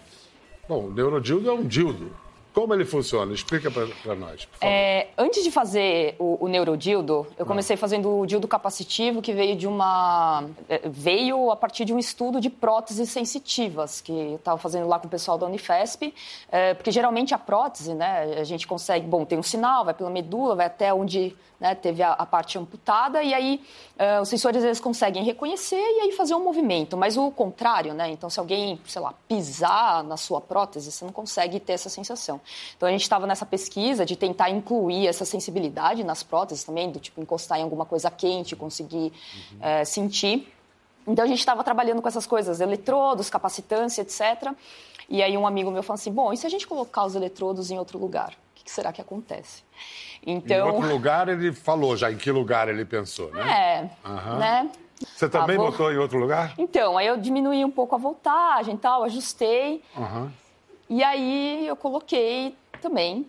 Bom, 0.67 0.85
o 0.85 0.91
neurodildo 0.91 1.49
é 1.49 1.53
um 1.53 1.65
dildo. 1.65 2.15
Como 2.57 2.73
ele 2.73 2.85
funciona? 2.85 3.31
Explica 3.31 3.69
pra 3.69 4.15
nós, 4.15 4.45
por 4.45 4.57
favor. 4.57 4.73
É, 4.73 5.09
antes 5.15 5.43
de 5.43 5.51
fazer 5.51 6.15
o, 6.17 6.43
o 6.43 6.47
neurodildo, 6.47 7.27
eu 7.37 7.45
comecei 7.45 7.77
fazendo 7.77 8.21
o 8.21 8.25
dildo 8.25 8.47
capacitivo, 8.47 9.21
que 9.21 9.31
veio 9.31 9.55
de 9.55 9.67
uma. 9.67 10.43
é, 10.67 10.81
veio 10.89 11.51
a 11.51 11.55
partir 11.55 11.85
de 11.85 11.93
um 11.93 11.99
estudo 11.99 12.41
de 12.41 12.49
próteses 12.49 13.11
sensitivas, 13.11 14.01
que 14.01 14.11
eu 14.11 14.35
estava 14.37 14.57
fazendo 14.57 14.87
lá 14.87 14.97
com 14.97 15.05
o 15.05 15.09
pessoal 15.09 15.37
da 15.37 15.45
Unifesp, 15.45 16.11
é, 16.51 16.73
porque 16.73 16.91
geralmente 16.91 17.31
a 17.31 17.37
prótese, 17.37 17.93
né, 17.93 18.23
a 18.39 18.43
gente 18.43 18.65
consegue. 18.65 19.05
Bom, 19.05 19.23
tem 19.23 19.37
um 19.37 19.43
sinal, 19.43 19.85
vai 19.85 19.93
pela 19.93 20.09
medula, 20.09 20.55
vai 20.55 20.65
até 20.65 20.91
onde 20.91 21.35
né, 21.59 21.75
teve 21.75 22.03
a, 22.03 22.13
a 22.13 22.25
parte 22.25 22.57
amputada, 22.57 23.21
e 23.23 23.33
aí 23.33 23.61
é, 23.97 24.19
os 24.21 24.29
sensores 24.29 24.63
eles 24.63 24.79
conseguem 24.79 25.23
reconhecer 25.23 25.75
e 25.75 26.01
aí 26.01 26.11
fazer 26.11 26.35
um 26.35 26.43
movimento. 26.43 26.95
Mas 26.95 27.17
o 27.17 27.31
contrário, 27.31 27.93
né? 27.93 28.09
Então, 28.09 28.29
se 28.29 28.39
alguém, 28.39 28.79
sei 28.85 29.01
lá, 29.01 29.13
pisar 29.27 30.03
na 30.03 30.17
sua 30.17 30.39
prótese, 30.39 30.91
você 30.91 31.05
não 31.05 31.11
consegue 31.11 31.59
ter 31.59 31.73
essa 31.73 31.89
sensação. 31.89 32.39
Então, 32.75 32.87
a 32.87 32.91
gente 32.91 33.01
estava 33.01 33.25
nessa 33.27 33.45
pesquisa 33.45 34.05
de 34.05 34.15
tentar 34.15 34.49
incluir 34.49 35.07
essa 35.07 35.25
sensibilidade 35.25 36.03
nas 36.03 36.23
próteses 36.23 36.63
também, 36.63 36.91
do 36.91 36.99
tipo 36.99 37.21
encostar 37.21 37.59
em 37.59 37.63
alguma 37.63 37.85
coisa 37.85 38.09
quente, 38.11 38.55
conseguir 38.55 39.11
é, 39.61 39.83
sentir. 39.85 40.51
Então, 41.05 41.23
a 41.23 41.27
gente 41.27 41.39
estava 41.39 41.63
trabalhando 41.63 42.01
com 42.01 42.07
essas 42.07 42.25
coisas, 42.27 42.59
eletrodos, 42.59 43.29
capacitância, 43.29 44.01
etc. 44.01 44.51
E 45.09 45.23
aí, 45.23 45.37
um 45.37 45.47
amigo 45.47 45.71
meu 45.71 45.81
falou 45.83 45.95
assim: 45.99 46.11
bom, 46.11 46.33
e 46.33 46.37
se 46.37 46.45
a 46.45 46.49
gente 46.49 46.67
colocar 46.67 47.05
os 47.05 47.15
eletrodos 47.15 47.71
em 47.71 47.77
outro 47.79 47.97
lugar? 47.97 48.33
O 48.55 48.63
que 48.63 48.69
será 48.71 48.91
que 48.91 48.99
acontece? 49.01 49.63
Em 50.25 50.33
Então. 50.35 50.67
outro 50.67 50.87
lugar, 50.89 51.29
ele 51.29 51.53
falou 51.53 51.95
já 51.95 52.11
em 52.11 52.17
que 52.17 52.29
lugar 52.29 52.67
ele 52.67 52.83
pensou, 52.83 53.31
né? 53.31 53.89
É, 54.03 54.07
Aham. 54.07 54.37
né? 54.39 54.69
Você 55.15 55.29
também 55.29 55.55
Ah, 55.55 55.59
vou- 55.61 55.71
botou 55.71 55.93
em 55.93 55.97
outro 55.97 56.17
lugar? 56.17 56.53
Então, 56.57 56.97
aí 56.97 57.07
eu 57.07 57.15
diminuí 57.17 57.63
um 57.63 57.71
pouco 57.71 57.95
a 57.95 57.97
voltagem 57.97 58.75
e 58.75 58.77
tal, 58.77 59.03
ajustei. 59.03 59.81
Aham. 59.95 60.33
E 60.89 61.03
aí 61.03 61.67
eu 61.67 61.75
coloquei 61.75 62.55
também. 62.81 63.25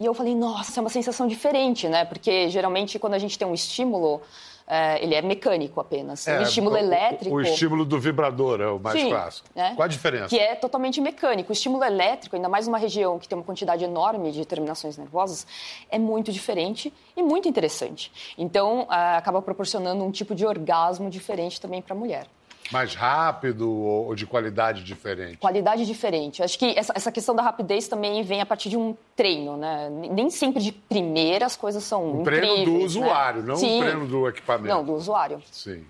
E 0.00 0.04
eu 0.06 0.14
falei, 0.14 0.34
nossa, 0.34 0.78
é 0.78 0.80
uma 0.80 0.90
sensação 0.90 1.26
diferente, 1.26 1.88
né? 1.88 2.04
Porque 2.04 2.48
geralmente 2.50 2.98
quando 2.98 3.14
a 3.14 3.18
gente 3.18 3.36
tem 3.36 3.46
um 3.48 3.52
estímulo, 3.54 4.20
é, 4.64 5.02
ele 5.02 5.14
é 5.14 5.20
mecânico 5.22 5.80
apenas. 5.80 6.28
É, 6.28 6.38
o 6.38 6.42
estímulo 6.42 6.76
o- 6.76 6.78
elétrico. 6.78 7.34
O, 7.34 7.40
estímulo 7.40 7.84
do 7.84 7.98
vibrador 7.98 8.60
é 8.60 8.68
o 8.68 8.78
mais 8.78 9.00
Sim, 9.00 9.08
clássico. 9.08 9.48
né? 9.56 9.72
Qual 9.74 9.84
a 9.84 9.88
diferença? 9.88 10.28
Que 10.28 10.38
é 10.38 10.54
totalmente 10.54 11.00
mecânico. 11.00 11.50
O 11.50 11.52
estímulo 11.52 11.82
elétrico, 11.82 12.36
ainda 12.36 12.48
mais 12.48 12.66
numa 12.68 12.78
região 12.78 13.18
que 13.18 13.26
tem 13.26 13.36
uma 13.36 13.44
quantidade 13.44 13.82
enorme 13.82 14.30
de 14.30 14.44
terminações 14.44 14.96
nervosas, 14.96 15.46
é 15.90 15.98
muito 15.98 16.30
diferente 16.30 16.92
e 17.16 17.22
muito 17.22 17.48
interessante. 17.48 18.12
Então, 18.38 18.86
ah, 18.88 19.16
acaba 19.16 19.42
proporcionando 19.42 20.04
um 20.04 20.12
tipo 20.12 20.32
de 20.32 20.46
orgasmo 20.46 21.10
diferente 21.10 21.60
também 21.60 21.82
para 21.82 21.94
a 21.94 21.98
mulher. 21.98 22.26
Mais 22.70 22.94
rápido 22.94 23.70
ou 23.70 24.14
de 24.14 24.26
qualidade 24.26 24.84
diferente? 24.84 25.38
Qualidade 25.38 25.86
diferente. 25.86 26.42
Acho 26.42 26.58
que 26.58 26.66
essa, 26.78 26.92
essa 26.94 27.10
questão 27.10 27.34
da 27.34 27.42
rapidez 27.42 27.88
também 27.88 28.22
vem 28.22 28.40
a 28.40 28.46
partir 28.46 28.68
de 28.68 28.76
um 28.76 28.96
treino, 29.16 29.56
né? 29.56 29.88
Nem 29.90 30.28
sempre 30.30 30.62
de 30.62 30.72
primeira 30.72 31.46
as 31.46 31.56
coisas 31.56 31.82
são 31.84 32.20
Um 32.20 32.24
treino 32.24 32.64
do 32.64 32.78
né? 32.78 32.84
usuário, 32.84 33.42
não 33.42 33.56
Sim. 33.56 33.78
um 33.78 33.80
treino 33.80 34.06
do 34.06 34.28
equipamento. 34.28 34.74
Não, 34.74 34.84
do 34.84 34.94
usuário. 34.94 35.42
Sim. 35.50 35.84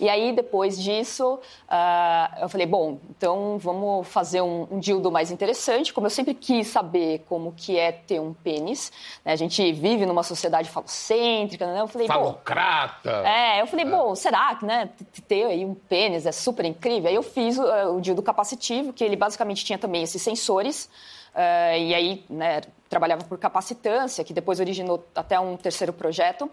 E 0.00 0.08
aí, 0.08 0.32
depois 0.32 0.80
disso, 0.80 1.38
ah, 1.68 2.36
eu 2.40 2.48
falei, 2.48 2.66
bom, 2.66 2.98
então 3.10 3.58
vamos 3.58 4.06
fazer 4.08 4.40
um, 4.40 4.66
um 4.70 4.78
dildo 4.78 5.10
mais 5.10 5.30
interessante. 5.30 5.92
Como 5.92 6.06
eu 6.06 6.10
sempre 6.10 6.34
quis 6.34 6.68
saber 6.68 7.24
como 7.28 7.52
que 7.52 7.78
é 7.78 7.92
ter 7.92 8.20
um 8.20 8.32
pênis, 8.32 8.92
né? 9.24 9.32
a 9.32 9.36
gente 9.36 9.72
vive 9.72 10.06
numa 10.06 10.22
sociedade 10.22 10.70
falocêntrica, 10.70 11.66
né? 11.66 11.80
Eu 11.80 11.88
falei. 11.88 12.06
Falocrata! 12.06 13.10
É, 13.26 13.60
eu 13.60 13.66
falei, 13.66 13.84
bom, 13.84 14.14
será 14.14 14.54
que, 14.54 14.64
né, 14.64 14.90
ter 15.26 15.44
aí 15.44 15.64
um 15.64 15.74
pênis 15.74 16.26
é 16.26 16.32
super 16.32 16.64
incrível? 16.64 17.08
Aí 17.08 17.14
eu 17.14 17.22
fiz 17.22 17.58
uh, 17.58 17.94
o 17.96 18.00
dildo 18.00 18.22
capacitivo, 18.22 18.92
que 18.92 19.04
ele 19.04 19.16
basicamente 19.16 19.64
tinha 19.64 19.78
também 19.78 20.02
esses 20.02 20.20
sensores, 20.20 20.88
uh, 21.34 21.76
e 21.76 21.94
aí, 21.94 22.24
né, 22.28 22.62
trabalhava 22.88 23.24
por 23.24 23.38
capacitância, 23.38 24.24
que 24.24 24.32
depois 24.32 24.60
originou 24.60 25.06
até 25.14 25.38
um 25.38 25.56
terceiro 25.56 25.92
projeto. 25.92 26.50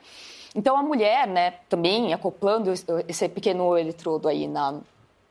Então, 0.56 0.78
a 0.78 0.82
mulher, 0.82 1.28
né, 1.28 1.52
também 1.68 2.14
acoplando 2.14 2.72
esse- 2.72 3.28
pequeno 3.30 3.78
eletrodo 3.78 4.28
aí 4.30 4.48
na, 4.48 4.80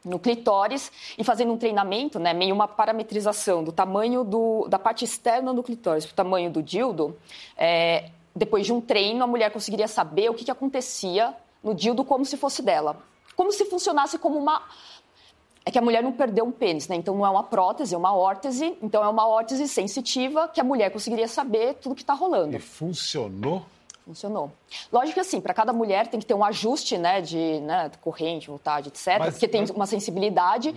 no 0.05 0.19
clitóris 0.19 0.93
e 1.17 1.25
fazendo 1.25 1.51
um 1.53 1.57
treinamento, 1.57 2.19
né, 2.19 2.35
meio 2.35 2.55
uma 2.55 2.69
parametrização 2.69 3.65
do 3.65 3.73
tamanho 3.73 4.23
do, 4.23 4.69
da 4.69 4.79
parte 4.79 5.05
externa 5.05 5.55
do 5.55 5.63
clitóris 5.63 6.05
para 6.05 6.13
o 6.13 6.17
tamanho 6.17 6.51
do 6.51 6.63
dildo, 6.63 7.17
é, 7.57 8.11
depois 8.37 8.67
de 8.67 8.73
um 8.73 8.81
treino, 8.83 9.25
a 9.25 9.27
mulher 9.27 9.51
conseguiria 9.51 9.89
saber 9.89 10.29
o 10.31 10.35
que, 10.35 10.45
que 10.45 10.51
acontecia 10.51 11.35
no 11.63 11.75
dildo 11.75 12.05
como 12.05 12.25
se 12.27 12.37
fosse 12.37 12.61
dela. 12.61 12.97
Como 13.35 13.51
se 13.51 13.65
funcionasse 13.65 14.19
como 14.19 14.39
uma 14.39 14.63
é 15.67 15.71
que 15.71 15.79
a 15.79 15.83
mulher 15.83 16.03
não 16.03 16.13
perdeu 16.13 16.45
um 16.45 16.53
pênis, 16.53 16.89
né? 16.89 16.97
Então 16.97 17.17
não 17.17 17.25
é 17.25 17.31
uma 17.31 17.43
prótese, 17.43 17.95
é 17.95 17.99
uma 17.99 18.15
órtese. 18.15 18.77
Então 18.83 19.03
é 19.03 19.09
uma 19.09 19.27
órtese 19.27 19.67
sensitiva 19.67 20.47
que 20.49 20.61
a 20.61 20.65
mulher 20.65 20.91
conseguiria 20.91 21.27
saber 21.27 21.75
tudo 21.77 21.95
que 21.95 22.03
está 22.03 22.13
rolando. 22.13 22.55
E 22.55 22.61
funcionou? 22.61 23.65
Funcionou. 24.05 24.53
Lógico 24.93 25.15
que 25.15 25.21
assim, 25.21 25.41
para 25.41 25.55
cada 25.55 25.73
mulher 25.73 26.09
tem 26.09 26.21
que 26.21 26.27
ter 26.27 26.35
um 26.35 26.45
ajuste, 26.45 26.99
né, 26.99 27.23
de 27.23 27.61
né, 27.61 27.91
corrente, 28.03 28.49
voltagem, 28.49 28.89
etc, 28.89 29.19
Mas- 29.19 29.35
porque 29.35 29.49
tem 29.49 29.65
uma 29.75 29.87
sensibilidade. 29.87 30.75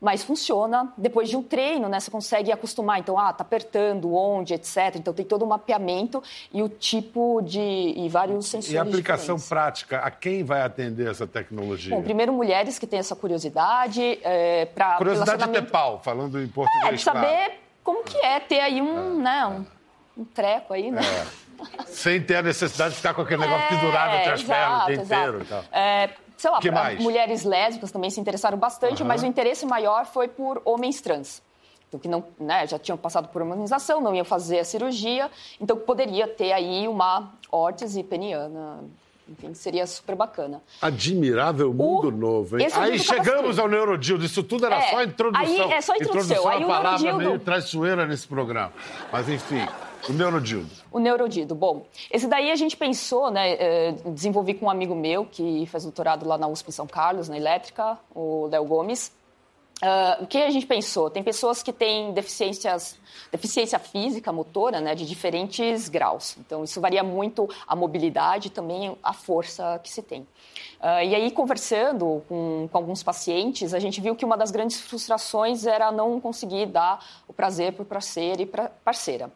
Mas 0.00 0.22
funciona 0.22 0.92
depois 0.98 1.30
de 1.30 1.36
um 1.36 1.42
treino, 1.42 1.88
né? 1.88 1.98
Você 1.98 2.10
consegue 2.10 2.52
acostumar. 2.52 2.98
Então, 2.98 3.18
ah, 3.18 3.32
tá 3.32 3.42
apertando, 3.42 4.14
onde, 4.14 4.52
etc. 4.52 4.96
Então 4.96 5.14
tem 5.14 5.24
todo 5.24 5.46
um 5.46 5.48
mapeamento 5.48 6.22
e 6.52 6.62
o 6.62 6.68
tipo 6.68 7.40
de. 7.40 7.58
e 7.58 8.06
vários 8.10 8.44
sensores. 8.44 8.70
E 8.74 8.76
a 8.76 8.82
aplicação 8.82 9.36
diferentes. 9.36 9.48
prática, 9.48 9.98
a 10.00 10.10
quem 10.10 10.44
vai 10.44 10.60
atender 10.60 11.08
essa 11.10 11.26
tecnologia? 11.26 11.96
Bom, 11.96 12.02
primeiro 12.02 12.34
mulheres 12.34 12.78
que 12.78 12.86
têm 12.86 12.98
essa 12.98 13.16
curiosidade 13.16 14.18
é, 14.22 14.66
para 14.66 14.96
Curiosidade 14.96 15.42
de 15.42 15.52
ter 15.52 15.70
pau, 15.70 15.98
falando 16.04 16.38
em 16.38 16.48
português. 16.48 16.92
É, 16.92 16.96
de 16.96 17.02
saber 17.02 17.20
claro. 17.46 17.52
como 17.82 18.04
que 18.04 18.18
é 18.18 18.40
ter 18.40 18.60
aí 18.60 18.82
um, 18.82 19.22
né, 19.22 19.46
um, 19.46 19.64
um 20.16 20.24
treco 20.24 20.72
aí, 20.74 20.90
né? 20.90 21.00
Sem 21.86 22.20
ter 22.20 22.36
a 22.36 22.42
necessidade 22.42 22.90
de 22.90 22.96
ficar 22.96 23.14
com 23.14 23.22
aquele 23.22 23.42
negócio 23.42 23.68
pendurado 23.68 24.14
entre 24.16 24.32
as 24.32 24.40
É, 24.40 24.42
exato, 24.44 24.46
pernas 24.46 24.82
o 24.82 24.86
dia 24.86 25.02
inteiro. 25.02 25.40
e 25.42 25.44
tal. 25.44 25.64
É, 25.72 26.10
sei 26.36 26.50
lá, 26.50 26.58
Que 26.60 26.70
mais? 26.70 26.98
mulheres 27.00 27.44
lésbicas 27.44 27.90
também 27.92 28.10
se 28.10 28.20
interessaram 28.20 28.58
bastante, 28.58 29.02
mas 29.04 29.22
o 29.22 29.26
interesse 29.26 29.64
maior 29.64 30.04
foi 30.06 30.28
por 30.28 30.60
homens 30.64 31.00
trans. 31.00 31.42
Então, 31.88 32.00
que 32.00 32.08
não, 32.08 32.24
né, 32.40 32.66
já 32.66 32.78
tinham 32.78 32.98
passado 32.98 33.28
por 33.28 33.40
hormonização, 33.42 34.00
não 34.00 34.14
iam 34.14 34.24
fazer 34.24 34.58
a 34.58 34.64
cirurgia, 34.64 35.30
então 35.60 35.76
poderia 35.76 36.26
ter 36.26 36.52
aí 36.52 36.88
uma 36.88 37.32
órtese 37.52 38.02
peniana. 38.02 38.80
Enfim, 39.28 39.54
seria 39.54 39.86
super 39.86 40.14
bacana. 40.16 40.60
Admirável 40.82 41.72
mundo 41.72 42.08
O- 42.08 42.10
novo, 42.10 42.58
hein? 42.58 42.66
é 42.70 42.76
Aí 42.78 42.98
chegamos 42.98 43.30
Capacete. 43.56 43.60
ao 43.60 43.68
Neurodildo. 43.68 44.22
Isso 44.24 44.42
tudo 44.42 44.66
era 44.66 44.76
É, 44.76 44.90
só 44.90 45.02
introdução. 45.02 45.64
aí 45.64 45.72
é 45.72 45.80
só 45.80 45.94
introdução. 45.94 46.50
é 46.50 46.54
Aí 46.56 46.64
uma 46.64 46.66
o 46.66 46.68
palavra 46.82 46.98
Neurodildo- 47.00 47.18
meio 47.30 47.38
traiçoeira 47.38 48.04
nesse 48.06 48.26
programa. 48.28 48.70
Mas, 49.10 49.26
enfim, 49.30 49.66
o 50.08 50.12
Neurodildo. 50.12 50.70
O 50.92 50.98
Neurodido. 50.98 51.54
Bom, 51.54 51.86
esse 52.10 52.26
daí 52.26 52.50
a 52.50 52.56
gente 52.56 52.76
pensou, 52.76 53.30
né? 53.30 53.52
eh, 53.52 53.92
desenvolvi 54.06 54.54
com 54.54 54.66
um 54.66 54.70
amigo 54.70 54.94
meu 54.94 55.24
que 55.24 55.66
faz 55.66 55.84
doutorado 55.84 56.26
lá 56.26 56.36
na 56.36 56.46
USP 56.46 56.68
em 56.68 56.72
São 56.72 56.86
Carlos, 56.86 57.28
na 57.28 57.36
elétrica, 57.36 57.98
o 58.14 58.46
Léo 58.46 58.64
Gomes. 58.64 59.12
Ah, 59.82 60.18
o 60.20 60.26
que 60.26 60.38
a 60.38 60.50
gente 60.50 60.66
pensou? 60.66 61.10
Tem 61.10 61.22
pessoas 61.22 61.62
que 61.62 61.72
têm 61.72 62.12
deficiências, 62.12 62.96
deficiência 63.30 63.78
física, 63.78 64.32
motora, 64.32 64.80
né, 64.80 64.94
de 64.94 65.04
diferentes 65.04 65.88
graus. 65.88 66.36
Então, 66.38 66.64
isso 66.64 66.80
varia 66.80 67.02
muito 67.02 67.48
a 67.66 67.74
mobilidade 67.74 68.48
e 68.48 68.50
também 68.50 68.96
a 69.02 69.12
força 69.12 69.78
que 69.82 69.90
se 69.90 70.02
tem. 70.02 70.26
Ah, 70.80 71.04
e 71.04 71.14
aí, 71.14 71.30
conversando 71.30 72.22
com, 72.28 72.68
com 72.70 72.78
alguns 72.78 73.02
pacientes, 73.02 73.74
a 73.74 73.78
gente 73.78 74.00
viu 74.00 74.14
que 74.14 74.24
uma 74.24 74.36
das 74.36 74.50
grandes 74.50 74.80
frustrações 74.80 75.66
era 75.66 75.90
não 75.90 76.20
conseguir 76.20 76.66
dar 76.66 77.04
o 77.26 77.32
prazer 77.32 77.72
para 77.72 77.82
o 77.82 77.86
parceiro 77.86 78.42
e 78.42 78.46
para 78.46 78.70
parceira. 78.84 79.30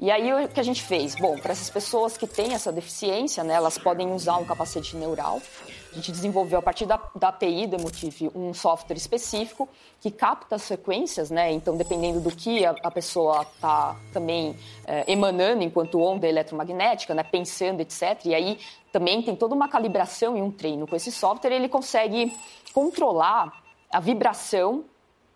E 0.00 0.12
aí 0.12 0.32
o 0.32 0.48
que 0.48 0.60
a 0.60 0.62
gente 0.62 0.82
fez? 0.82 1.16
Bom, 1.16 1.36
para 1.38 1.50
essas 1.50 1.68
pessoas 1.68 2.16
que 2.16 2.24
têm 2.24 2.54
essa 2.54 2.70
deficiência, 2.70 3.42
né, 3.42 3.54
elas 3.54 3.76
podem 3.76 4.12
usar 4.12 4.36
um 4.36 4.44
capacete 4.44 4.96
neural. 4.96 5.42
A 5.90 5.94
gente 5.96 6.12
desenvolveu 6.12 6.60
a 6.60 6.62
partir 6.62 6.86
da, 6.86 7.00
da 7.16 7.28
API 7.28 7.66
do 7.66 7.74
Emotive 7.74 8.30
um 8.32 8.54
software 8.54 8.96
específico 8.96 9.68
que 10.00 10.10
capta 10.12 10.54
as 10.54 10.68
frequências, 10.68 11.30
né? 11.30 11.50
Então, 11.50 11.76
dependendo 11.76 12.20
do 12.20 12.30
que 12.30 12.64
a, 12.64 12.76
a 12.82 12.90
pessoa 12.90 13.42
está 13.42 13.96
também 14.12 14.54
eh, 14.86 15.04
emanando 15.08 15.64
enquanto 15.64 15.98
onda 15.98 16.28
eletromagnética, 16.28 17.14
né, 17.14 17.24
pensando, 17.24 17.80
etc. 17.80 18.26
E 18.26 18.34
aí 18.34 18.58
também 18.92 19.20
tem 19.22 19.34
toda 19.34 19.54
uma 19.54 19.68
calibração 19.68 20.36
e 20.36 20.42
um 20.42 20.52
treino 20.52 20.86
com 20.86 20.94
esse 20.94 21.10
software. 21.10 21.52
Ele 21.52 21.68
consegue 21.68 22.36
controlar 22.72 23.50
a 23.90 23.98
vibração 23.98 24.84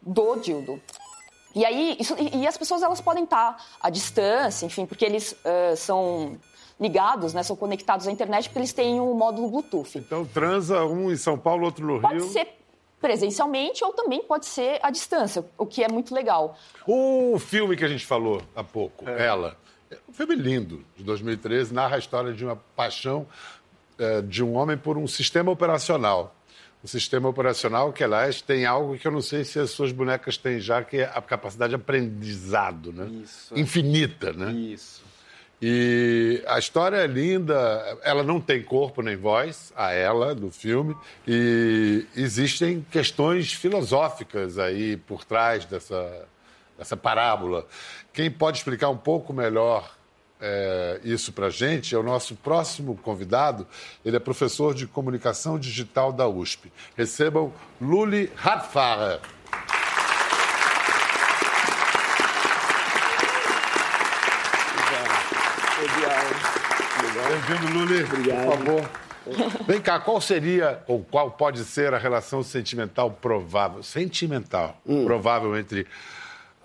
do 0.01 0.37
dildo. 0.37 0.81
E 1.55 1.65
aí, 1.65 1.97
isso- 2.01 2.17
e, 2.19 2.38
e 2.43 2.47
as 2.47 2.57
pessoas 2.57 2.83
elas 2.83 3.01
podem 3.01 3.25
estar 3.25 3.57
à 3.81 3.91
distância, 3.91 4.65
enfim, 4.67 4.87
porque 4.87 5.05
eles 5.05 5.37
eh, 5.45 5.75
são 5.77 6.38
ligados, 6.81 7.33
né, 7.35 7.43
são 7.43 7.55
conectados 7.55 8.09
à 8.09 8.11
internet, 8.11 8.49
porque 8.49 8.59
eles 8.59 8.73
têm 8.73 8.99
o 9.01 9.15
módulo 9.15 9.49
Bluetooth. 9.51 9.97
Então, 9.99 10.25
transa 10.25 10.85
um 10.85 11.12
em 11.12 11.17
São 11.17 11.38
Paulo, 11.38 11.65
outro 11.65 11.87
no 11.87 12.01
Pode 12.01 12.15
Rio. 12.15 12.29
ser 12.29 12.49
presencialmente 13.01 13.85
ou 13.85 13.93
também 13.93 14.23
pode 14.23 14.47
ser 14.47 14.79
à 14.83 14.91
distância, 14.91 15.45
o 15.59 15.67
que 15.67 15.83
é 15.83 15.88
muito 15.88 16.15
legal. 16.15 16.57
O 16.87 17.38
filme 17.38 17.77
que 17.77 17.85
a 17.85 17.88
gente 17.88 18.07
falou 18.07 18.41
há 18.55 18.62
pouco, 18.65 19.09
Ela, 19.09 19.57
é 19.91 19.99
um 20.09 20.12
filme 20.12 20.35
lindo, 20.37 20.85
de 20.97 21.03
2013, 21.05 21.75
narra 21.75 21.97
a 21.97 21.99
história 21.99 22.33
de 22.33 22.45
uma 22.45 22.57
paixão 22.77 23.27
eh, 23.99 24.23
de 24.23 24.43
um 24.43 24.55
homem 24.57 24.77
por 24.79 24.97
um 24.97 25.07
sistema 25.07 25.51
operacional. 25.51 26.35
Um 26.83 26.88
sistema 26.88 27.29
operacional 27.29 27.92
que, 27.92 28.03
aliás, 28.03 28.42
tem 28.42 28.66
algo 28.66 28.99
que 28.99 29.07
eu 29.07 29.12
não 29.12 29.21
sei 29.21 29.45
se 29.45 29.59
as 29.59 29.71
suas 29.71 29.92
bonecas 29.92 30.37
têm 30.37 30.59
já, 30.59 30.83
que 30.83 30.99
é 30.99 31.05
a 31.05 31.23
capacidade 31.23 31.71
de 31.71 31.77
aprendizado, 31.77 32.92
né? 32.92 33.07
Isso. 33.23 33.57
Infinita, 33.57 34.33
né? 34.33 34.53
Isso. 34.53 35.03
E 35.64 36.42
a 36.49 36.59
história 36.59 36.97
é 36.97 37.07
linda, 37.07 37.55
ela 38.03 38.25
não 38.25 38.40
tem 38.40 38.61
corpo 38.61 39.01
nem 39.01 39.14
voz, 39.14 39.73
a 39.77 39.92
ela, 39.92 40.35
do 40.35 40.51
filme, 40.51 40.92
e 41.25 42.05
existem 42.16 42.85
questões 42.90 43.53
filosóficas 43.53 44.59
aí 44.59 44.97
por 44.97 45.25
trás 45.25 45.64
dessa, 45.64 46.27
dessa 46.77 46.97
parábola. 46.97 47.64
Quem 48.12 48.29
pode 48.29 48.59
explicar 48.59 48.88
um 48.88 48.97
pouco 48.97 49.33
melhor 49.33 49.97
é, 50.42 51.00
isso 51.05 51.33
para 51.33 51.46
a 51.46 51.50
gente 51.50 51.94
é 51.94 51.98
o 51.98 52.02
nosso 52.02 52.35
próximo 52.35 52.96
convidado. 52.96 53.64
Ele 54.05 54.16
é 54.16 54.20
professor 54.20 54.74
de 54.74 54.88
comunicação 54.88 55.57
digital 55.59 56.12
da 56.12 56.26
USP. 56.28 56.72
Recebam 56.96 57.52
Luli 57.81 58.31
Hartfahrer. 58.42 59.20
Bem-vindo, 67.28 67.72
Luli. 67.78 68.05
Obrigado. 68.05 68.46
Por 68.46 68.59
favor. 68.59 68.90
Vem 69.66 69.81
cá, 69.81 70.00
qual 70.00 70.20
seria, 70.20 70.83
ou 70.87 71.05
qual 71.05 71.31
pode 71.31 71.64
ser 71.64 71.94
a 71.94 71.98
relação 71.98 72.42
sentimental 72.42 73.11
provável, 73.11 73.83
sentimental, 73.83 74.76
Hum. 74.87 75.05
provável 75.05 75.57
entre 75.57 75.87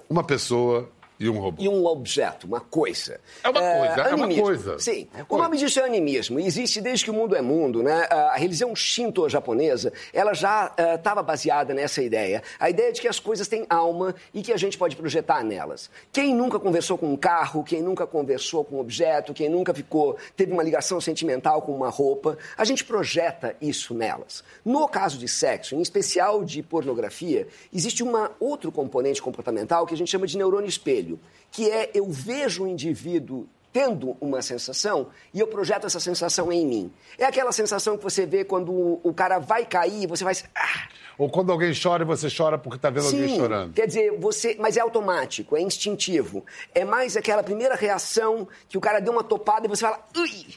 uma 0.10 0.24
pessoa 0.24 0.90
e 1.20 1.30
um 1.30 1.40
robô? 1.40 1.62
E 1.62 1.70
um 1.70 1.86
objeto, 1.86 2.48
uma 2.48 2.60
coisa. 2.60 3.20
É 3.44 3.50
uma 3.50 3.60
coisa, 3.60 4.02
é 4.02 4.16
uma 4.16 4.26
animismo. 4.26 4.44
coisa. 4.44 4.80
Sim, 4.80 5.08
Uma 5.14 5.26
o 5.30 5.38
nome 5.44 5.58
disso 5.58 5.80
é 5.80 5.84
animismo. 5.84 6.40
Existe 6.40 6.82
desde 6.82 7.06
que 7.06 7.12
o 7.12 7.14
mundo 7.14 7.36
é 7.36 7.42
mundo, 7.42 7.82
né? 7.82 8.08
A 8.10 8.36
religião 8.38 8.76
shinto 8.76 9.28
japonesa, 9.30 9.94
ela 10.14 10.34
já 10.34 10.74
estava 10.96 11.24
baseada 11.24 11.74
nessa 11.74 12.02
ideia. 12.02 12.44
A 12.60 12.70
ideia 12.70 12.92
de 12.92 13.02
que 13.02 13.08
as 13.08 13.20
coisas 13.20 13.48
têm 13.48 13.66
alma 13.70 14.14
e 14.34 14.42
que 14.42 14.52
a 14.52 14.58
gente 14.58 14.78
pode 14.78 14.96
projetar 14.96 15.44
nelas. 15.44 15.90
Quem 16.12 16.36
nunca 16.36 16.60
conversou 16.60 16.98
com 16.98 17.12
um 17.12 17.18
carro, 17.18 17.64
quem 17.64 17.82
nunca 17.82 18.06
conversou 18.06 18.64
com 18.64 18.78
um 18.78 18.80
objeto, 18.80 19.34
quem 19.34 19.50
nunca 19.50 19.74
ficou, 19.74 20.18
teve 20.36 20.52
uma 20.52 20.64
ligação 20.64 21.00
sentimental 21.00 21.62
com 21.62 21.72
uma 21.72 21.90
roupa, 21.90 22.38
a 22.58 22.66
gente 22.66 22.84
projeta 22.84 23.56
isso 23.62 23.94
nelas. 23.94 24.44
No 24.66 24.88
caso 24.88 25.18
de 25.18 25.28
sexo, 25.28 25.76
em 25.76 25.82
especial 25.82 26.44
de 26.44 26.62
pornografia, 26.64 27.48
existe 27.74 28.04
um 28.04 28.12
outro 28.40 28.72
componente 28.72 29.22
comportamental 29.22 29.86
que 29.86 29.94
a 29.94 29.98
gente 29.98 30.10
chama 30.10 30.26
de 30.26 30.38
neurônio 30.38 30.68
espelho, 30.68 31.07
que 31.52 31.70
é 31.70 31.92
eu 31.94 32.10
vejo 32.10 32.64
o 32.64 32.68
indivíduo 32.68 33.48
tendo 33.72 34.18
uma 34.20 34.42
sensação 34.42 35.10
e 35.34 35.40
eu 35.40 35.48
projeto 35.48 35.86
essa 35.86 36.00
sensação 36.00 36.52
em 36.52 36.66
mim. 36.66 36.92
É 37.18 37.26
aquela 37.26 37.52
sensação 37.52 37.96
que 37.98 38.04
você 38.04 38.26
vê 38.26 38.44
quando 38.44 38.72
o, 38.72 39.00
o 39.04 39.14
cara 39.14 39.38
vai 39.38 39.66
cair 39.66 40.04
e 40.04 40.08
você 40.08 40.24
vai... 40.24 40.34
Ah, 40.56 40.88
Ou 41.18 41.30
quando 41.30 41.52
alguém 41.52 41.72
chora 41.80 42.04
e 42.04 42.06
você 42.06 42.28
chora 42.36 42.58
porque 42.58 42.78
está 42.78 42.90
vendo 42.90 43.06
alguém 43.06 43.28
Sim, 43.30 43.36
chorando. 43.36 43.74
quer 43.74 43.86
dizer, 43.86 44.18
você, 44.18 44.56
mas 44.60 44.78
é 44.78 44.80
automático, 44.80 45.56
é 45.56 45.62
instintivo. 45.62 46.44
É 46.74 46.84
mais 46.84 47.16
aquela 47.16 47.44
primeira 47.44 47.76
reação 47.76 48.48
que 48.68 48.78
o 48.78 48.82
cara 48.82 49.00
deu 49.00 49.14
uma 49.14 49.24
topada 49.24 49.68
e 49.68 49.70
você 49.70 49.82
fala, 49.82 50.04
ui! 50.18 50.56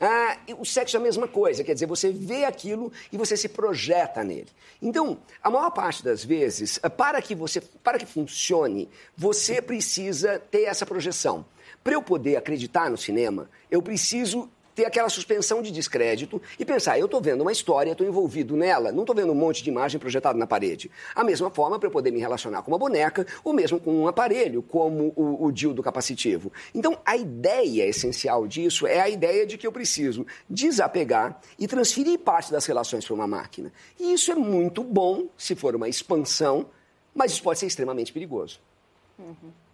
Ah, 0.00 0.38
o 0.58 0.64
sexo 0.64 0.96
é 0.96 1.00
a 1.00 1.02
mesma 1.02 1.28
coisa, 1.28 1.62
quer 1.62 1.74
dizer, 1.74 1.86
você 1.86 2.10
vê 2.10 2.44
aquilo 2.44 2.92
e 3.12 3.16
você 3.16 3.36
se 3.36 3.48
projeta 3.48 4.24
nele. 4.24 4.48
Então, 4.82 5.18
a 5.42 5.48
maior 5.48 5.70
parte 5.70 6.02
das 6.02 6.24
vezes, 6.24 6.80
eh, 6.82 6.88
para 6.88 7.22
que 7.22 7.34
você, 7.34 7.60
para 7.60 7.98
que 7.98 8.06
funcione, 8.06 8.88
você 9.16 9.62
precisa 9.62 10.38
ter 10.38 10.64
essa 10.64 10.84
projeção. 10.84 11.46
Para 11.82 11.94
eu 11.94 12.02
poder 12.02 12.36
acreditar 12.36 12.90
no 12.90 12.96
cinema, 12.96 13.48
eu 13.70 13.80
preciso 13.80 14.50
ter 14.74 14.84
aquela 14.84 15.08
suspensão 15.08 15.62
de 15.62 15.70
descrédito 15.70 16.40
e 16.58 16.64
pensar, 16.64 16.98
eu 16.98 17.06
estou 17.06 17.20
vendo 17.20 17.42
uma 17.42 17.52
história, 17.52 17.92
estou 17.92 18.06
envolvido 18.06 18.56
nela, 18.56 18.90
não 18.90 19.02
estou 19.02 19.14
vendo 19.14 19.32
um 19.32 19.34
monte 19.34 19.62
de 19.62 19.70
imagem 19.70 20.00
projetada 20.00 20.38
na 20.38 20.46
parede. 20.46 20.90
A 21.14 21.22
mesma 21.22 21.50
forma 21.50 21.78
para 21.78 21.86
eu 21.86 21.92
poder 21.92 22.10
me 22.10 22.18
relacionar 22.18 22.62
com 22.62 22.70
uma 22.70 22.78
boneca 22.78 23.26
ou 23.44 23.52
mesmo 23.52 23.78
com 23.78 23.94
um 23.94 24.08
aparelho, 24.08 24.62
como 24.62 25.12
o, 25.16 25.46
o 25.46 25.52
dildo 25.52 25.82
capacitivo. 25.82 26.52
Então, 26.74 26.98
a 27.04 27.16
ideia 27.16 27.86
essencial 27.86 28.46
disso 28.46 28.86
é 28.86 29.00
a 29.00 29.08
ideia 29.08 29.46
de 29.46 29.56
que 29.56 29.66
eu 29.66 29.72
preciso 29.72 30.26
desapegar 30.48 31.40
e 31.58 31.68
transferir 31.68 32.18
parte 32.18 32.50
das 32.50 32.66
relações 32.66 33.04
para 33.04 33.14
uma 33.14 33.26
máquina. 33.26 33.72
E 33.98 34.12
isso 34.12 34.32
é 34.32 34.34
muito 34.34 34.82
bom 34.82 35.28
se 35.36 35.54
for 35.54 35.76
uma 35.76 35.88
expansão, 35.88 36.66
mas 37.14 37.32
isso 37.32 37.42
pode 37.42 37.58
ser 37.58 37.66
extremamente 37.66 38.12
perigoso. 38.12 38.60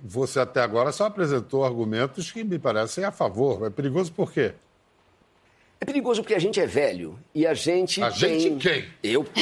Você 0.02 0.40
até 0.40 0.60
agora 0.60 0.92
só 0.92 1.06
apresentou 1.06 1.64
argumentos 1.64 2.30
que 2.30 2.44
me 2.44 2.58
parecem 2.58 3.04
a 3.04 3.10
favor. 3.10 3.66
É 3.66 3.70
perigoso 3.70 4.12
por 4.12 4.32
quê? 4.32 4.54
É 5.80 5.84
perigoso 5.84 6.20
porque 6.22 6.34
a 6.34 6.38
gente 6.38 6.60
é 6.60 6.66
velho 6.66 7.18
e 7.34 7.46
a 7.46 7.54
gente 7.54 8.02
A 8.02 8.10
tem... 8.10 8.38
gente 8.38 8.68
quem? 8.68 8.88
Eu. 9.02 9.26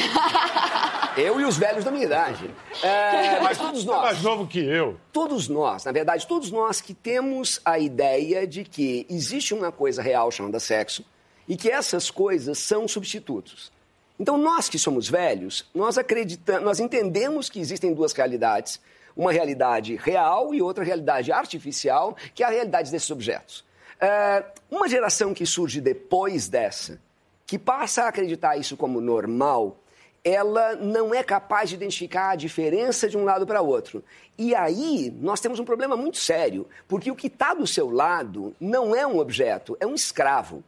Eu 1.17 1.41
e 1.41 1.43
os 1.43 1.57
velhos 1.57 1.83
da 1.83 1.91
minha 1.91 2.05
idade. 2.05 2.49
É, 2.81 3.41
mas 3.41 3.57
todos 3.57 3.83
É 3.83 3.85
nós. 3.85 4.01
mais 4.03 4.21
novo 4.21 4.47
que 4.47 4.59
eu. 4.59 4.97
Todos 5.11 5.49
nós, 5.49 5.83
na 5.83 5.91
verdade, 5.91 6.25
todos 6.25 6.49
nós 6.49 6.79
que 6.79 6.93
temos 6.93 7.59
a 7.65 7.77
ideia 7.77 8.47
de 8.47 8.63
que 8.63 9.05
existe 9.09 9.53
uma 9.53 9.69
coisa 9.69 10.01
real 10.01 10.31
chamada 10.31 10.61
sexo 10.61 11.03
e 11.45 11.57
que 11.57 11.69
essas 11.69 12.09
coisas 12.09 12.57
são 12.59 12.87
substitutos. 12.87 13.69
Então, 14.17 14.37
nós 14.37 14.69
que 14.69 14.79
somos 14.79 15.09
velhos, 15.09 15.65
nós 15.75 15.97
acreditamos, 15.97 16.63
nós 16.63 16.79
entendemos 16.79 17.49
que 17.49 17.59
existem 17.59 17.93
duas 17.93 18.13
realidades, 18.13 18.79
uma 19.13 19.33
realidade 19.33 19.97
real 19.97 20.53
e 20.53 20.61
outra 20.61 20.85
realidade 20.85 21.33
artificial, 21.33 22.15
que 22.33 22.43
é 22.43 22.45
a 22.45 22.49
realidade 22.49 22.91
desses 22.91 23.09
objetos. 23.11 23.65
É, 23.99 24.45
uma 24.71 24.87
geração 24.87 25.33
que 25.33 25.45
surge 25.45 25.81
depois 25.81 26.47
dessa, 26.47 26.99
que 27.45 27.59
passa 27.59 28.03
a 28.03 28.07
acreditar 28.07 28.57
isso 28.57 28.77
como 28.77 29.01
normal, 29.01 29.77
ela 30.23 30.75
não 30.75 31.13
é 31.13 31.23
capaz 31.23 31.69
de 31.69 31.75
identificar 31.75 32.31
a 32.31 32.35
diferença 32.35 33.09
de 33.09 33.17
um 33.17 33.23
lado 33.23 33.45
para 33.45 33.61
outro. 33.61 34.03
E 34.37 34.53
aí 34.55 35.13
nós 35.19 35.39
temos 35.39 35.59
um 35.59 35.65
problema 35.65 35.97
muito 35.97 36.17
sério, 36.17 36.67
porque 36.87 37.11
o 37.11 37.15
que 37.15 37.27
está 37.27 37.53
do 37.53 37.67
seu 37.67 37.89
lado 37.89 38.55
não 38.59 38.95
é 38.95 39.05
um 39.05 39.17
objeto, 39.19 39.75
é 39.79 39.87
um 39.87 39.95
escravo. 39.95 40.63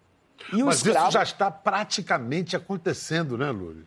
E 0.52 0.64
o 0.64 0.66
Mas 0.66 0.78
escravo... 0.78 1.08
isso 1.08 1.12
já 1.14 1.24
está 1.24 1.52
praticamente 1.52 2.56
acontecendo, 2.56 3.38
né, 3.38 3.52
Lúlio? 3.52 3.86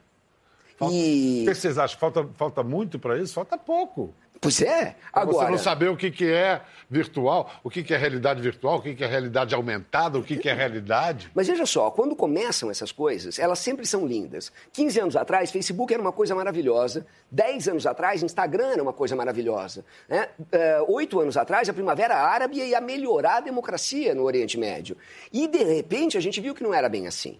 Falta... 0.78 0.94
E- 0.94 1.42
O 1.42 1.48
que 1.48 1.54
vocês 1.54 1.76
acham? 1.78 1.98
Falta, 1.98 2.28
falta 2.34 2.62
muito 2.62 2.98
para 2.98 3.18
isso? 3.18 3.34
Falta 3.34 3.58
pouco. 3.58 4.14
Pois 4.44 4.60
é. 4.62 4.94
Agora, 5.12 5.46
Você 5.46 5.50
não 5.50 5.58
saber 5.58 5.88
o 5.88 5.96
que, 5.96 6.10
que 6.10 6.30
é 6.30 6.60
virtual, 6.90 7.50
o 7.64 7.70
que, 7.70 7.82
que 7.82 7.94
é 7.94 7.96
realidade 7.96 8.40
virtual, 8.40 8.76
o 8.76 8.82
que, 8.82 8.94
que 8.94 9.02
é 9.02 9.06
realidade 9.06 9.54
aumentada, 9.54 10.18
o 10.18 10.22
que, 10.22 10.36
que 10.36 10.48
é 10.48 10.52
realidade. 10.52 11.30
Mas 11.34 11.48
veja 11.48 11.64
só, 11.66 11.90
quando 11.90 12.14
começam 12.14 12.70
essas 12.70 12.92
coisas, 12.92 13.38
elas 13.38 13.58
sempre 13.58 13.86
são 13.86 14.06
lindas. 14.06 14.52
15 14.72 15.00
anos 15.00 15.16
atrás, 15.16 15.50
Facebook 15.50 15.92
era 15.92 16.00
uma 16.02 16.12
coisa 16.12 16.34
maravilhosa. 16.34 17.06
10 17.30 17.68
anos 17.68 17.86
atrás, 17.86 18.22
Instagram 18.22 18.72
era 18.72 18.82
uma 18.82 18.92
coisa 18.92 19.16
maravilhosa. 19.16 19.84
Né? 20.08 20.28
Eh, 20.52 20.84
Oito 20.88 21.18
anos 21.20 21.36
atrás, 21.36 21.68
a 21.68 21.72
Primavera 21.72 22.16
Árabe 22.16 22.58
ia 22.58 22.80
melhorar 22.80 23.38
a 23.38 23.40
democracia 23.40 24.14
no 24.14 24.22
Oriente 24.24 24.58
Médio. 24.58 24.96
E, 25.32 25.48
de 25.48 25.64
repente, 25.64 26.18
a 26.18 26.20
gente 26.20 26.40
viu 26.40 26.54
que 26.54 26.62
não 26.62 26.74
era 26.74 26.88
bem 26.88 27.06
assim. 27.06 27.38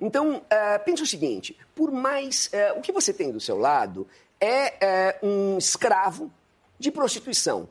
Então, 0.00 0.42
eh, 0.50 0.78
pense 0.78 1.02
o 1.02 1.06
seguinte: 1.06 1.56
por 1.74 1.90
mais. 1.92 2.48
eh, 2.52 2.72
o 2.72 2.80
que 2.80 2.92
você 2.92 3.12
tem 3.12 3.30
do 3.30 3.40
seu 3.40 3.58
lado 3.58 4.06
é 4.40 4.74
eh, 4.80 5.18
um 5.22 5.56
escravo 5.58 6.30
de 6.78 6.90
prostituição. 6.90 7.68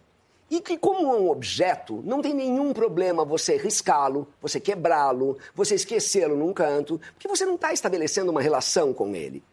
E 0.50 0.62
que, 0.62 0.78
como 0.78 1.12
é 1.12 1.18
um 1.18 1.30
objeto, 1.30 2.04
não 2.06 2.22
tem 2.22 2.34
nenhum 2.34 2.72
problema 2.72 3.26
você 3.26 3.58
riscá-lo, 3.58 4.28
você 4.40 4.60
quebrá-lo, 4.60 5.38
você 5.56 5.74
esquecê-lo 5.76 6.38
num 6.38 6.54
canto, 6.54 7.02
porque 7.14 7.28
você 7.28 7.46
não 7.46 7.56
está 7.56 7.74
estabelecendo 7.74 8.32
uma 8.32 8.42
relação 8.42 8.94
com 8.94 9.16
ele. 9.16 9.44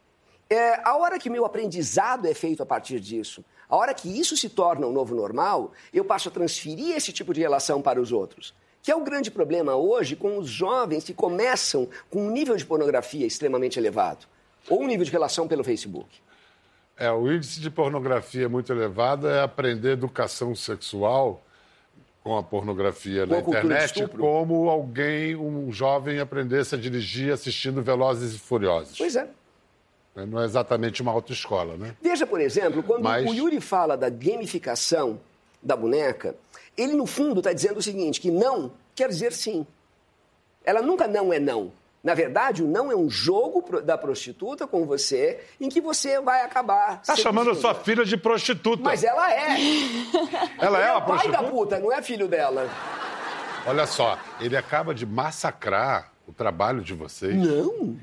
É, 0.51 0.81
a 0.85 0.97
hora 0.99 1.19
que 1.19 1.31
meu 1.31 1.47
aprendizado 1.47 2.27
é 2.27 2.35
feito 2.35 2.63
a 2.63 2.67
partir 2.67 3.01
disso, 3.01 3.43
a 3.73 3.75
hora 3.75 3.95
que 3.95 4.21
isso 4.21 4.37
se 4.37 4.51
torna 4.51 4.87
um 4.87 4.93
novo 4.93 5.15
normal, 5.15 5.73
eu 5.95 6.05
passo 6.05 6.29
a 6.29 6.33
transferir 6.33 6.95
esse 6.95 7.11
tipo 7.11 7.33
de 7.33 7.41
relação 7.41 7.81
para 7.81 7.99
os 7.99 8.13
outros. 8.13 8.55
Que 8.83 8.91
é 8.91 8.95
o 8.95 9.03
grande 9.03 9.31
problema 9.31 9.75
hoje 9.77 10.15
com 10.15 10.37
os 10.37 10.51
jovens 10.51 11.05
que 11.05 11.15
começam 11.15 11.89
com 12.11 12.27
um 12.27 12.31
nível 12.31 12.55
de 12.55 12.67
pornografia 12.67 13.25
extremamente 13.25 13.79
elevado, 13.79 14.27
ou 14.69 14.83
um 14.83 14.87
nível 14.87 15.07
de 15.07 15.11
relação 15.11 15.49
pelo 15.49 15.65
Facebook. 15.65 16.21
É, 17.03 17.11
o 17.11 17.33
índice 17.33 17.59
de 17.59 17.69
pornografia 17.69 18.49
muito 18.49 18.73
elevado 18.73 19.29
é 19.29 19.43
aprender 19.43 19.91
educação 19.91 20.55
sexual 20.55 21.43
com 22.23 22.39
a 22.39 22.45
pornografia 22.45 23.27
Com 23.27 23.33
na 23.33 23.39
a 23.39 23.41
internet, 23.41 24.07
como 24.07 24.69
alguém, 24.69 25.35
um 25.35 25.73
jovem, 25.73 26.21
aprendesse 26.21 26.77
a 26.77 26.79
dirigir 26.79 27.33
assistindo 27.33 27.83
Velozes 27.83 28.37
e 28.37 28.39
Furiosos. 28.39 28.97
Pois 28.97 29.17
é. 29.17 29.27
Não 30.15 30.41
é 30.41 30.45
exatamente 30.45 31.03
uma 31.03 31.11
autoescola, 31.11 31.77
né? 31.77 31.97
Veja, 32.01 32.25
por 32.25 32.41
exemplo, 32.41 32.85
quando 32.85 33.03
Mas- 33.03 33.29
o 33.29 33.35
Yuri 33.35 33.61
fala 33.61 33.97
da 33.97 34.09
gamificação 34.09 35.19
da 35.61 35.75
boneca, 35.75 36.37
ele 36.77 36.93
no 36.93 37.05
fundo 37.05 37.41
está 37.41 37.53
dizendo 37.53 37.79
o 37.79 37.83
seguinte: 37.83 38.21
que 38.21 38.31
não 38.31 38.71
quer 38.95 39.09
dizer 39.09 39.33
sim. 39.33 39.67
Ela 40.65 40.81
nunca 40.81 41.09
não 41.09 41.33
é 41.33 41.41
não. 41.41 41.73
Na 42.03 42.15
verdade, 42.15 42.65
o 42.65 42.67
não 42.67 42.91
é 42.91 42.97
um 42.97 43.09
jogo 43.09 43.81
da 43.81 43.97
prostituta 43.97 44.67
com 44.67 44.85
você 44.85 45.41
em 45.61 45.69
que 45.69 45.81
você 45.81 46.21
vai 46.21 46.43
acabar. 46.43 47.01
Tá 47.03 47.15
chamando 47.15 47.51
a 47.51 47.55
sua 47.55 47.75
filha 47.75 48.05
de 48.05 48.17
prostituta. 48.17 48.83
Mas 48.83 49.05
ela 49.05 49.33
é. 49.33 49.57
Ela 50.59 50.83
é 50.83 50.89
é 50.89 50.91
uma 50.91 50.99
o 50.99 51.03
pai 51.03 51.19
prostituta? 51.19 51.43
da 51.43 51.49
puta, 51.49 51.79
não 51.79 51.93
é 51.93 52.03
filho 52.03 52.27
dela. 52.27 52.69
Olha 53.65 53.87
só, 53.87 54.19
ele 54.41 54.57
acaba 54.57 54.93
de 54.93 55.07
massacrar 55.07 56.11
o 56.27 56.33
trabalho 56.33 56.81
de 56.81 56.93
vocês. 56.93 57.37
Não. 57.37 57.97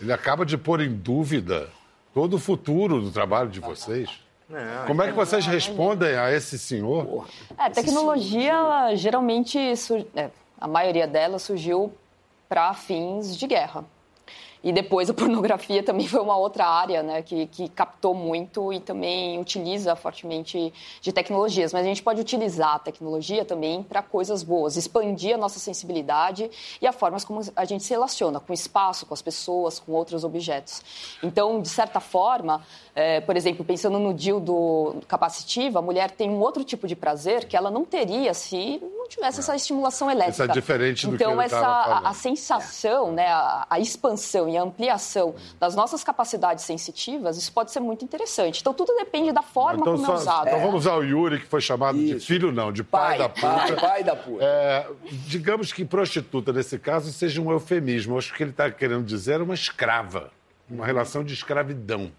Ele 0.00 0.12
acaba 0.12 0.44
de 0.44 0.58
pôr 0.58 0.82
em 0.82 0.92
dúvida 0.92 1.70
todo 2.12 2.34
o 2.34 2.38
futuro 2.38 3.00
do 3.00 3.10
trabalho 3.10 3.48
de 3.48 3.60
vocês. 3.60 4.10
Como 4.86 5.02
é 5.02 5.06
que 5.06 5.14
vocês 5.14 5.46
respondem 5.46 6.14
a 6.14 6.30
esse 6.30 6.58
senhor? 6.58 7.26
É, 7.56 7.64
a 7.64 7.70
tecnologia, 7.70 8.52
ela, 8.52 8.94
geralmente, 8.94 9.58
é, 10.14 10.30
a 10.60 10.68
maioria 10.68 11.06
dela 11.06 11.38
surgiu 11.38 11.94
para 12.52 12.74
fins 12.74 13.34
de 13.34 13.46
guerra. 13.46 13.82
E 14.62 14.72
depois 14.72 15.08
a 15.08 15.14
pornografia 15.14 15.82
também 15.82 16.06
foi 16.06 16.20
uma 16.20 16.36
outra 16.36 16.66
área 16.66 17.02
né, 17.02 17.22
que, 17.22 17.46
que 17.46 17.66
captou 17.70 18.14
muito 18.14 18.70
e 18.74 18.78
também 18.78 19.40
utiliza 19.40 19.96
fortemente 19.96 20.70
de 21.00 21.12
tecnologias. 21.12 21.72
Mas 21.72 21.86
a 21.86 21.88
gente 21.88 22.02
pode 22.02 22.20
utilizar 22.20 22.74
a 22.74 22.78
tecnologia 22.78 23.42
também 23.42 23.82
para 23.82 24.02
coisas 24.02 24.42
boas, 24.42 24.76
expandir 24.76 25.34
a 25.34 25.38
nossa 25.38 25.58
sensibilidade 25.58 26.50
e 26.78 26.86
a 26.86 26.92
formas 26.92 27.24
como 27.24 27.40
a 27.56 27.64
gente 27.64 27.84
se 27.84 27.90
relaciona 27.90 28.38
com 28.38 28.52
o 28.52 28.54
espaço, 28.54 29.06
com 29.06 29.14
as 29.14 29.22
pessoas, 29.22 29.80
com 29.80 29.92
outros 29.92 30.22
objetos. 30.22 30.82
Então, 31.22 31.62
de 31.62 31.70
certa 31.70 32.00
forma, 32.00 32.60
é, 32.94 33.22
por 33.22 33.34
exemplo, 33.34 33.64
pensando 33.64 33.98
no 33.98 34.12
dildo 34.12 34.96
capacitivo, 35.08 35.78
a 35.78 35.82
mulher 35.82 36.10
tem 36.10 36.28
um 36.28 36.40
outro 36.40 36.62
tipo 36.62 36.86
de 36.86 36.94
prazer 36.94 37.46
que 37.46 37.56
ela 37.56 37.70
não 37.70 37.86
teria 37.86 38.34
se 38.34 38.78
tivesse 39.12 39.40
essa 39.40 39.54
estimulação 39.56 40.10
elétrica. 40.10 40.30
Isso 40.32 40.42
é 40.42 40.48
diferente 40.48 41.06
do 41.06 41.16
que 41.16 41.22
então, 41.24 41.40
essa, 41.40 41.60
tava 41.60 42.06
a, 42.06 42.10
a 42.10 42.14
sensação, 42.14 43.12
né, 43.12 43.26
a, 43.28 43.66
a 43.70 43.80
expansão 43.80 44.48
e 44.48 44.56
a 44.56 44.62
ampliação 44.62 45.34
das 45.60 45.74
nossas 45.74 46.02
capacidades 46.04 46.64
sensitivas, 46.64 47.36
isso 47.36 47.52
pode 47.52 47.70
ser 47.70 47.80
muito 47.80 48.04
interessante. 48.04 48.60
Então, 48.60 48.74
tudo 48.74 48.94
depende 48.96 49.32
da 49.32 49.42
forma 49.42 49.80
Então, 49.80 49.94
como 49.94 50.06
só- 50.06 50.12
é 50.12 50.16
usado. 50.16 50.46
então 50.48 50.60
vamos 50.60 50.74
usar 50.86 50.94
o 50.96 51.02
Yuri, 51.02 51.40
que 51.40 51.46
foi 51.46 51.60
chamado 51.60 51.96
de 51.98 52.16
Isso. 52.16 52.26
filho, 52.26 52.50
não, 52.52 52.72
de 52.72 52.82
pai, 52.84 53.02
Pai, 53.10 53.18
da 53.18 53.28
puta. 53.28 53.46
pai, 53.48 53.76
pai 53.76 54.04
da 54.04 54.16
puta. 54.16 54.44
É, 54.44 54.86
digamos 55.26 55.72
que 55.72 55.84
prostituta, 55.84 56.52
nesse 56.52 56.78
caso, 56.78 57.12
seja 57.12 57.40
um 57.40 57.50
eufemismo. 57.50 58.14
Eu 58.14 58.18
Acho 58.18 58.28
que 58.28 58.34
o 58.34 58.36
que 58.38 58.42
ele 58.44 58.50
está 58.50 58.70
querendo 58.70 59.04
dizer 59.04 59.40
é 59.40 59.42
uma 59.42 59.54
escrava. 59.54 60.30
Uma 60.70 60.86
relação 60.86 61.22
de 61.22 61.34
escravidão. 61.34 62.10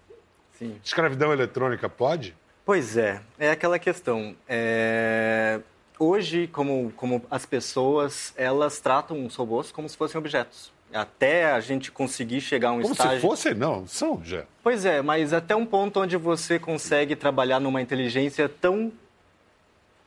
Sim. 0.58 0.76
Escravidão 0.84 1.32
eletrônica 1.32 1.88
pode? 1.88 2.36
Pois 2.64 2.96
é, 2.96 3.20
é 3.38 3.50
aquela 3.50 3.78
questão. 3.78 4.34
É, 4.48 5.60
Hoje, 5.98 6.48
como, 6.48 6.92
como 6.96 7.22
as 7.30 7.46
pessoas, 7.46 8.32
elas 8.36 8.80
tratam 8.80 9.24
os 9.26 9.34
robôs 9.36 9.70
como 9.70 9.88
se 9.88 9.96
fossem 9.96 10.18
objetos. 10.18 10.72
Até 10.92 11.46
a 11.52 11.60
gente 11.60 11.90
conseguir 11.90 12.40
chegar 12.40 12.68
a 12.68 12.72
um 12.72 12.80
Como 12.82 12.92
estágio... 12.92 13.16
se 13.16 13.20
fossem, 13.20 13.54
não. 13.54 13.86
São, 13.86 14.22
já. 14.24 14.44
Pois 14.62 14.84
é, 14.84 15.02
mas 15.02 15.32
até 15.32 15.54
um 15.56 15.66
ponto 15.66 16.00
onde 16.00 16.16
você 16.16 16.58
consegue 16.58 17.16
trabalhar 17.16 17.58
numa 17.60 17.80
inteligência 17.82 18.48
tão 18.48 18.92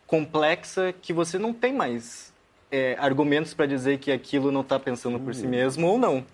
complexa 0.05 0.93
que 1.01 1.11
você 1.11 1.37
não 1.37 1.53
tem 1.53 1.73
mais 1.73 2.33
é, 2.71 2.95
argumentos 2.99 3.53
para 3.53 3.65
dizer 3.65 3.97
que 3.99 4.11
aquilo 4.11 4.51
não 4.51 4.61
está 4.61 4.79
pensando 4.79 5.19
por 5.19 5.33
si 5.35 5.43
Uhum. 5.43 5.49
mesmo 5.49 5.87
ou 5.87 5.97
não. 5.97 6.25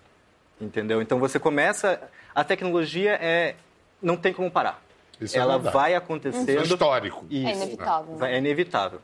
Entendeu? 0.60 1.02
Então 1.02 1.18
você 1.18 1.38
começa. 1.38 2.00
A 2.34 2.44
tecnologia 2.44 3.18
é. 3.20 3.56
Não 4.00 4.16
tem 4.16 4.32
como 4.32 4.50
parar. 4.50 4.80
Isso 5.20 5.36
é 5.36 5.40
Ela 5.40 5.54
verdade. 5.54 5.74
vai 5.74 5.90
Isso 5.90 5.94
é 5.94 5.96
acontecendo. 5.96 6.62
histórico. 6.62 7.26
Isso. 7.30 7.48
É 7.48 7.52
inevitável, 7.54 8.16
né? 8.16 8.34
É 8.34 8.38
inevitável. 8.38 9.00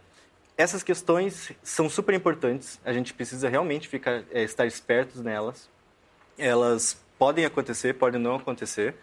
Essas 0.61 0.83
questões 0.83 1.53
são 1.63 1.89
super 1.89 2.15
importantes. 2.15 2.79
A 2.85 2.93
gente 2.93 3.15
precisa 3.15 3.49
realmente 3.49 3.89
ficar, 3.89 4.25
é, 4.31 4.43
estar 4.43 4.67
espertos 4.67 5.23
nelas. 5.23 5.71
Elas 6.37 7.03
podem 7.19 7.47
acontecer, 7.47 7.95
podem 7.95 8.21
não 8.21 8.35
acontecer. 8.35 8.95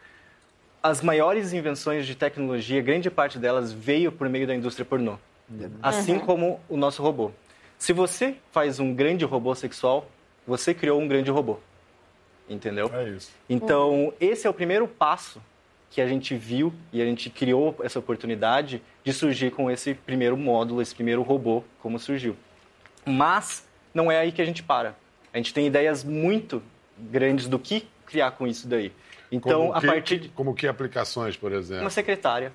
As 0.83 1.01
maiores 1.01 1.53
invenções 1.53 2.05
de 2.05 2.13
tecnologia, 2.13 2.79
grande 2.79 3.09
parte 3.09 3.39
delas 3.39 3.73
veio 3.73 4.11
por 4.11 4.29
meio 4.29 4.45
da 4.45 4.53
indústria 4.53 4.85
pornô. 4.85 5.17
Assim 5.81 6.19
como 6.19 6.59
o 6.69 6.77
nosso 6.77 7.01
robô. 7.01 7.31
Se 7.79 7.91
você 7.91 8.35
faz 8.51 8.79
um 8.79 8.93
grande 8.93 9.25
robô 9.25 9.55
sexual, 9.55 10.07
você 10.45 10.75
criou 10.75 11.01
um 11.01 11.07
grande 11.07 11.31
robô. 11.31 11.57
Entendeu? 12.47 12.87
É 12.93 13.09
isso. 13.09 13.31
Então, 13.49 14.13
esse 14.19 14.45
é 14.45 14.49
o 14.49 14.53
primeiro 14.53 14.87
passo 14.87 15.41
que 15.89 16.01
a 16.01 16.07
gente 16.07 16.35
viu 16.35 16.71
e 16.93 17.01
a 17.01 17.05
gente 17.05 17.31
criou 17.31 17.75
essa 17.81 17.97
oportunidade 17.97 18.79
de 19.07 19.13
surgir 19.13 19.51
com 19.51 19.71
esse 19.71 19.93
primeiro 19.93 20.35
módulo, 20.35 20.81
esse 20.81 20.93
primeiro 20.93 21.21
robô, 21.21 21.63
como 21.81 21.97
surgiu. 21.97 22.35
Mas 23.05 23.65
não 23.93 24.11
é 24.11 24.17
aí 24.19 24.33
que 24.33 24.41
a 24.41 24.45
gente 24.45 24.61
para. 24.61 24.97
A 25.33 25.37
gente 25.37 25.53
tem 25.53 25.65
ideias 25.65 26.03
muito 26.03 26.61
grandes 26.97 27.47
do 27.47 27.57
que 27.57 27.87
criar 28.05 28.31
com 28.31 28.45
isso 28.45 28.67
daí. 28.67 28.91
Então, 29.31 29.61
como 29.67 29.73
a 29.73 29.79
que, 29.79 29.87
partir 29.87 30.19
de 30.19 30.27
Como 30.29 30.53
que 30.53 30.67
aplicações, 30.67 31.37
por 31.37 31.53
exemplo? 31.53 31.85
uma 31.85 31.89
secretária, 31.89 32.51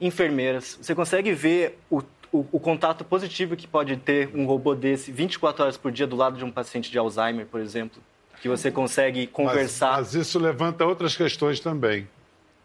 enfermeiras, 0.00 0.78
você 0.80 0.94
consegue 0.94 1.32
ver 1.32 1.76
o, 1.90 1.98
o, 2.32 2.46
o 2.52 2.60
contato 2.60 3.04
positivo 3.04 3.56
que 3.56 3.66
pode 3.66 3.96
ter 3.96 4.30
um 4.32 4.46
robô 4.46 4.76
desse 4.76 5.10
24 5.10 5.60
horas 5.64 5.76
por 5.76 5.90
dia 5.90 6.06
do 6.06 6.14
lado 6.14 6.36
de 6.36 6.44
um 6.44 6.52
paciente 6.52 6.88
de 6.88 6.96
Alzheimer, 6.96 7.46
por 7.46 7.60
exemplo, 7.60 8.00
que 8.40 8.48
você 8.48 8.70
consegue 8.70 9.22
Mas- 9.22 9.30
conversar. 9.32 9.96
Mas, 9.98 10.14
isso 10.14 10.38
levanta 10.38 10.86
outras 10.86 11.16
questões 11.16 11.58
também. 11.58 12.06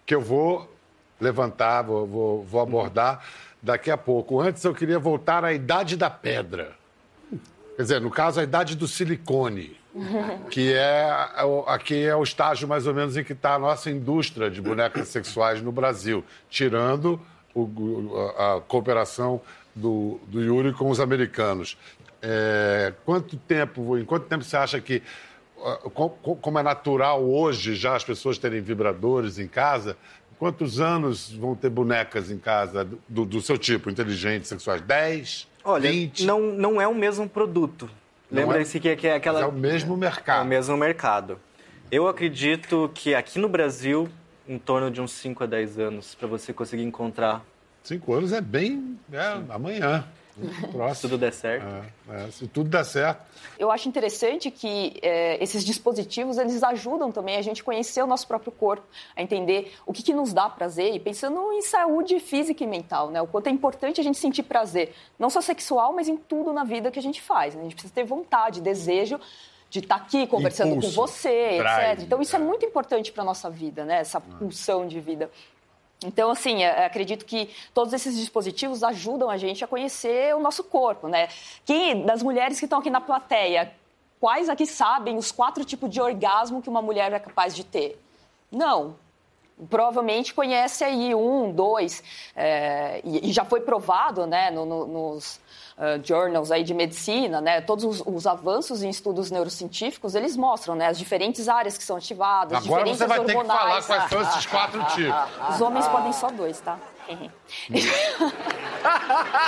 que 0.05 0.13
eu 0.13 0.21
vou 0.21 0.71
levantar, 1.19 1.81
vou, 1.83 2.05
vou, 2.05 2.43
vou 2.43 2.61
abordar 2.61 3.23
daqui 3.61 3.91
a 3.91 3.97
pouco. 3.97 4.39
Antes, 4.39 4.63
eu 4.63 4.73
queria 4.73 4.99
voltar 4.99 5.43
à 5.43 5.53
Idade 5.53 5.97
da 5.97 6.09
Pedra. 6.09 6.71
Quer 7.75 7.83
dizer, 7.83 8.01
no 8.01 8.09
caso, 8.09 8.39
a 8.39 8.43
Idade 8.43 8.75
do 8.75 8.87
Silicone, 8.87 9.77
que 10.49 10.73
é, 10.73 11.09
aqui 11.67 12.03
é 12.03 12.15
o 12.15 12.23
estágio 12.23 12.67
mais 12.67 12.87
ou 12.87 12.93
menos 12.93 13.17
em 13.17 13.23
que 13.23 13.33
está 13.33 13.55
a 13.55 13.59
nossa 13.59 13.89
indústria 13.89 14.49
de 14.49 14.61
bonecas 14.61 15.07
sexuais 15.09 15.61
no 15.61 15.71
Brasil, 15.71 16.23
tirando 16.49 17.19
o, 17.53 18.31
a 18.37 18.61
cooperação 18.67 19.41
do, 19.75 20.19
do 20.27 20.41
Yuri 20.41 20.73
com 20.73 20.89
os 20.89 20.99
americanos. 20.99 21.77
É, 22.21 22.93
quanto 23.05 23.37
tempo, 23.37 23.97
em 23.97 24.03
quanto 24.03 24.25
tempo 24.25 24.43
você 24.43 24.57
acha 24.57 24.79
que, 24.81 25.01
como 26.41 26.59
é 26.59 26.63
natural 26.63 27.23
hoje 27.23 27.75
já 27.75 27.95
as 27.95 28.03
pessoas 28.03 28.37
terem 28.37 28.61
vibradores 28.61 29.39
em 29.39 29.47
casa, 29.47 29.97
quantos 30.39 30.79
anos 30.79 31.29
vão 31.29 31.53
ter 31.53 31.69
bonecas 31.69 32.31
em 32.31 32.39
casa 32.39 32.87
do, 33.07 33.25
do 33.25 33.41
seu 33.41 33.57
tipo, 33.57 33.89
inteligentes, 33.89 34.47
sexuais? 34.47 34.81
10? 34.81 35.47
Olha, 35.63 35.91
20? 35.91 36.25
Não, 36.25 36.39
não 36.39 36.81
é 36.81 36.87
o 36.87 36.95
mesmo 36.95 37.27
produto. 37.27 37.89
Lembra-se 38.31 38.77
é, 38.77 38.79
que, 38.79 38.95
que 38.95 39.07
é 39.07 39.15
aquela. 39.15 39.41
é 39.41 39.45
o 39.45 39.51
mesmo 39.51 39.97
mercado. 39.97 40.39
É 40.39 40.43
o 40.43 40.47
mesmo 40.47 40.77
mercado. 40.77 41.39
Eu 41.91 42.07
acredito 42.07 42.89
que 42.93 43.13
aqui 43.13 43.37
no 43.39 43.49
Brasil, 43.49 44.07
em 44.47 44.57
torno 44.57 44.89
de 44.89 45.01
uns 45.01 45.11
5 45.11 45.43
a 45.43 45.47
10 45.47 45.79
anos, 45.79 46.15
para 46.15 46.27
você 46.27 46.53
conseguir 46.53 46.83
encontrar. 46.83 47.43
5 47.83 48.13
anos 48.13 48.31
é 48.31 48.39
bem. 48.39 48.97
É, 49.11 49.41
amanhã. 49.49 50.05
Próximo. 50.71 50.95
Se 50.95 51.01
tudo 51.01 51.17
der 51.17 51.33
certo. 51.33 51.65
É, 52.09 52.23
é, 52.23 52.31
se 52.31 52.47
tudo 52.47 52.69
der 52.69 52.85
certo. 52.85 53.21
Eu 53.57 53.71
acho 53.71 53.87
interessante 53.89 54.49
que 54.49 54.97
é, 55.01 55.41
esses 55.43 55.63
dispositivos 55.65 56.37
eles 56.37 56.63
ajudam 56.63 57.11
também 57.11 57.37
a 57.37 57.41
gente 57.41 57.63
conhecer 57.63 58.01
o 58.01 58.07
nosso 58.07 58.27
próprio 58.27 58.51
corpo, 58.51 58.85
a 59.15 59.21
entender 59.21 59.73
o 59.85 59.93
que, 59.93 60.03
que 60.03 60.13
nos 60.13 60.33
dá 60.33 60.49
prazer 60.49 60.95
e 60.95 60.99
pensando 60.99 61.51
em 61.53 61.61
saúde 61.61 62.19
física 62.19 62.63
e 62.63 62.67
mental, 62.67 63.09
né? 63.09 63.21
O 63.21 63.27
quanto 63.27 63.47
é 63.47 63.51
importante 63.51 63.99
a 63.99 64.03
gente 64.03 64.17
sentir 64.17 64.43
prazer, 64.43 64.93
não 65.17 65.29
só 65.29 65.41
sexual, 65.41 65.93
mas 65.93 66.07
em 66.07 66.17
tudo 66.17 66.53
na 66.53 66.63
vida 66.63 66.91
que 66.91 66.99
a 66.99 67.01
gente 67.01 67.21
faz. 67.21 67.55
Né? 67.55 67.61
A 67.61 67.63
gente 67.63 67.75
precisa 67.75 67.93
ter 67.93 68.03
vontade, 68.03 68.61
desejo 68.61 69.19
de 69.69 69.79
estar 69.79 69.99
tá 69.99 70.03
aqui 70.03 70.25
conversando 70.25 70.75
Impulso, 70.75 70.95
com 70.95 71.07
você, 71.07 71.57
drive, 71.57 71.91
etc. 71.91 72.05
Então 72.05 72.21
isso 72.21 72.35
é, 72.35 72.39
é 72.39 72.41
muito 72.41 72.65
importante 72.65 73.11
para 73.11 73.23
nossa 73.23 73.49
vida, 73.49 73.85
né? 73.85 73.99
Essa 73.99 74.19
pulsão 74.19 74.87
de 74.87 74.99
vida. 74.99 75.29
Então, 76.03 76.31
assim, 76.31 76.63
é, 76.63 76.85
acredito 76.85 77.25
que 77.25 77.49
todos 77.73 77.93
esses 77.93 78.17
dispositivos 78.17 78.83
ajudam 78.83 79.29
a 79.29 79.37
gente 79.37 79.63
a 79.63 79.67
conhecer 79.67 80.33
o 80.33 80.39
nosso 80.39 80.63
corpo, 80.63 81.07
né? 81.07 81.27
Quem 81.65 82.05
das 82.05 82.23
mulheres 82.23 82.57
que 82.57 82.65
estão 82.65 82.79
aqui 82.79 82.89
na 82.89 83.01
plateia, 83.01 83.73
quais 84.19 84.47
aqui 84.47 84.65
sabem 84.65 85.17
os 85.17 85.31
quatro 85.31 85.65
tipos 85.65 85.89
de 85.89 85.99
orgasmo 85.99 86.61
que 86.61 86.69
uma 86.69 86.81
mulher 86.81 87.11
é 87.11 87.19
capaz 87.19 87.53
de 87.53 87.65
ter? 87.65 88.01
Não. 88.49 88.95
Provavelmente 89.69 90.33
conhece 90.33 90.83
aí 90.83 91.13
um, 91.13 91.51
dois, 91.51 92.03
é, 92.35 93.01
e, 93.03 93.29
e, 93.29 93.33
já 93.33 93.43
foi 93.43 93.61
provado, 93.61 94.25
né, 94.25 94.49
no, 94.51 94.65
no, 94.65 94.85
nos 94.87 95.39
uh, 95.77 95.99
journals 96.03 96.51
aí 96.51 96.63
de 96.63 96.73
medicina, 96.73 97.41
né, 97.41 97.59
todos 97.59 97.83
os, 97.83 98.01
os, 98.05 98.25
avanços 98.25 98.83
em 98.83 98.89
estudos 98.89 99.29
neurocientíficos, 99.31 100.15
eles 100.15 100.37
mostram, 100.37 100.75
né, 100.75 100.87
as 100.87 100.97
diferentes 100.97 101.49
áreas 101.49 101.77
que 101.77 101.83
são 101.83 101.97
ativadas, 101.97 102.65
Agora 102.65 102.83
diferentes 102.85 102.99
você 102.99 103.07
vai 103.07 103.19
hormonais. 103.19 103.47
ter 103.47 103.51
que 103.51 103.87
falar 103.87 104.07
quais 104.07 104.09
são 104.09 104.21
esses 104.21 104.45
quatro 104.45 104.83
tipos. 104.95 105.55
Os 105.55 105.61
homens 105.61 105.87
podem 105.87 106.13
só 106.13 106.29
dois, 106.29 106.61
tá? 106.61 106.79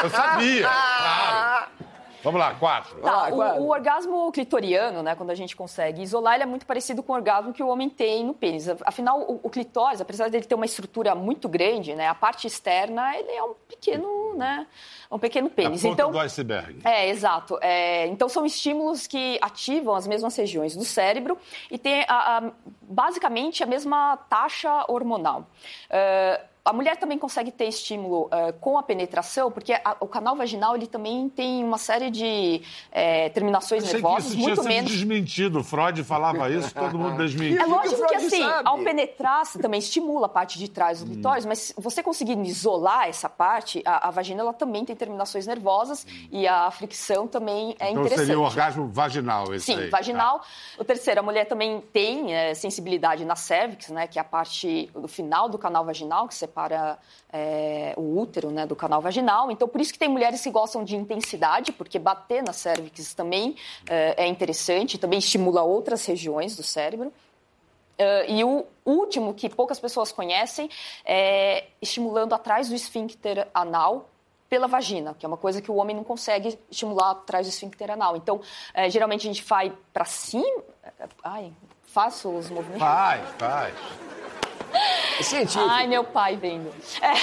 Eu 0.04 0.10
sabia, 0.10 0.67
claro. 0.67 1.80
Vamos 2.23 2.39
lá, 2.39 2.53
quatro. 2.55 2.99
Tá, 3.01 3.29
o, 3.29 3.63
o, 3.63 3.69
orgasmo 3.69 4.31
clitoriano, 4.31 5.01
né, 5.01 5.15
quando 5.15 5.31
a 5.31 5.36
gente 5.36 5.55
consegue 5.55 6.01
isolar, 6.01 6.36
ele 6.36 6.43
é 6.43 6.45
muito 6.45 6.65
parecido 6.65 7.01
com 7.01 7.13
o 7.13 7.15
orgasmo 7.15 7.51
que 7.53 7.63
o 7.63 7.67
homem 7.67 7.89
tem 7.89 8.23
no 8.23 8.34
pênis. 8.34 8.67
Afinal, 8.86 9.21
o, 9.21 9.39
o 9.43 9.49
clitóris, 9.49 10.01
apesar 10.01 10.29
dele 10.29 10.45
ter 10.45 10.55
uma 10.55 10.65
estrutura 10.65 11.15
muito 11.15 11.49
grande, 11.49 11.95
né, 11.95 12.07
a 12.07 12.15
parte 12.15 12.47
externa, 12.47 13.17
ele 13.17 13.31
é 13.31 13.43
um 13.43 13.53
pequeno, 13.67 14.36
né, 14.36 14.67
um 15.12 15.17
pequeno 15.17 15.49
pênis. 15.49 15.84
A 15.84 15.89
ponta 15.89 16.01
então, 16.01 16.12
do 16.12 16.19
iceberg. 16.19 16.79
É, 16.84 17.10
exato. 17.10 17.57
É, 17.62 18.07
então, 18.07 18.29
são 18.29 18.45
estímulos 18.45 19.07
que 19.07 19.39
ativam 19.41 19.95
as 19.95 20.07
mesmas 20.07 20.36
regiões 20.36 20.75
do 20.75 20.86
cérebro 20.86 21.38
e 21.69 21.77
tem, 21.77 22.05
a, 22.07 22.38
a, 22.38 22.51
basicamente, 22.81 23.63
a 23.63 23.65
mesma 23.65 24.17
taxa 24.29 24.86
hormonal. 24.88 25.47
Uh, 25.89 26.50
a 26.63 26.71
mulher 26.71 26.97
também 26.97 27.17
consegue 27.17 27.52
ter 27.52 27.65
estímulo 27.65 28.26
uh, 28.26 28.54
com 28.60 28.78
a 28.78 28.84
penetração, 28.84 29.52
porque 29.52 29.74
a, 29.74 29.97
o 30.00 30.08
canal 30.08 30.36
vaginal 30.36 30.76
ele 30.76 30.86
também 30.86 31.28
tem 31.28 31.63
uma 31.63 31.78
série 31.78 32.12
de 32.12 32.62
é, 32.91 33.30
terminações 33.30 33.84
nervosas, 33.84 34.32
que 34.34 34.38
isso 34.38 34.47
muito 34.47 34.62
tinha 34.62 34.74
menos. 34.76 34.91
desmentido. 34.91 35.63
Freud 35.63 36.04
falava 36.04 36.50
isso, 36.50 36.74
todo 36.74 36.97
mundo 36.97 37.17
desmentiu. 37.24 37.62
É 37.62 37.65
lógico 37.65 38.02
que, 38.02 38.08
que 38.08 38.15
assim, 38.15 38.43
sabe? 38.43 38.67
ao 38.67 38.78
penetrar, 38.80 39.45
você 39.45 39.58
também 39.58 39.80
estimula 39.80 40.28
a 40.28 40.30
parte 40.30 40.60
de 40.60 40.69
trás 40.69 41.00
do 41.00 41.08
clitóris, 41.08 41.45
mas 41.45 41.60
se 41.60 41.74
você 41.78 42.04
conseguir 42.04 42.38
isolar 42.45 43.08
essa 43.08 43.28
parte, 43.28 43.82
a, 43.86 44.10
a 44.10 44.12
vagina 44.12 44.41
ela 44.41 44.54
também 44.54 44.86
tem 44.86 44.95
terminações 44.95 45.47
nervosas 45.47 46.06
e 46.32 46.47
a 46.47 46.69
fricção 46.69 47.28
também 47.28 47.76
é 47.80 47.89
então 47.89 48.04
interessante. 48.04 48.28
seria 48.28 48.39
o 48.39 48.43
orgasmo 48.43 48.88
vaginal 48.88 49.54
esse 49.54 49.65
Sim, 49.65 49.80
aí. 49.80 49.89
vaginal. 49.89 50.39
Tá. 50.39 50.45
O 50.80 50.84
terceiro, 50.84 51.19
a 51.19 51.24
mulher 51.24 51.45
também 51.45 51.82
tem 51.93 52.34
é, 52.34 52.54
sensibilidade 52.54 53.26
na 53.26 53.36
cervix, 53.36 53.89
né, 53.89 54.06
que 54.06 54.19
é 54.19 54.21
a 54.21 54.26
parte 54.26 54.91
do 54.93 55.08
final 55.08 55.50
do 55.50 55.58
canal 55.58 55.84
vaginal, 55.84 56.28
que 56.28 56.36
separa 56.51 56.99
é, 57.31 57.93
o 57.95 58.19
útero 58.19 58.51
né, 58.51 58.65
do 58.67 58.75
canal 58.75 59.01
vaginal. 59.01 59.49
Então, 59.49 59.67
por 59.67 59.79
isso 59.79 59.93
que 59.93 59.97
tem 59.97 60.09
mulheres 60.09 60.41
que 60.41 60.51
gostam 60.51 60.83
de 60.83 60.95
intensidade, 60.95 61.71
porque 61.71 61.97
bater 61.97 62.43
na 62.43 62.51
cervix 62.51 63.13
também 63.13 63.55
é, 63.89 64.25
é 64.25 64.27
interessante, 64.27 64.97
também 64.97 65.19
estimula 65.19 65.63
outras 65.63 66.05
regiões 66.05 66.55
do 66.55 66.63
cérebro. 66.63 67.11
Uh, 67.99 68.25
e 68.27 68.43
o 68.43 68.65
último, 68.83 69.33
que 69.33 69.47
poucas 69.47 69.79
pessoas 69.79 70.11
conhecem, 70.11 70.69
é 71.05 71.65
estimulando 71.81 72.33
atrás 72.33 72.67
do 72.67 72.75
esfíncter 72.75 73.47
anal 73.53 74.09
pela 74.49 74.67
vagina, 74.67 75.15
que 75.17 75.25
é 75.25 75.27
uma 75.27 75.37
coisa 75.37 75.61
que 75.61 75.69
o 75.71 75.75
homem 75.75 75.95
não 75.95 76.03
consegue 76.03 76.59
estimular 76.69 77.11
atrás 77.11 77.45
do 77.45 77.49
esfíncter 77.49 77.91
anal. 77.91 78.17
Então, 78.17 78.41
é, 78.73 78.89
geralmente 78.89 79.21
a 79.21 79.31
gente 79.31 79.43
vai 79.43 79.71
para 79.93 80.03
cima. 80.03 80.63
Ai, 81.23 81.53
faço 81.85 82.29
os 82.29 82.49
movimentos. 82.49 82.79
Faz, 82.79 83.29
faz. 83.37 83.75
É 85.19 85.24
científico. 85.24 85.65
Ai, 85.69 85.88
meu 85.88 86.04
pai 86.04 86.36
vendo. 86.38 86.71
É. 87.02 87.13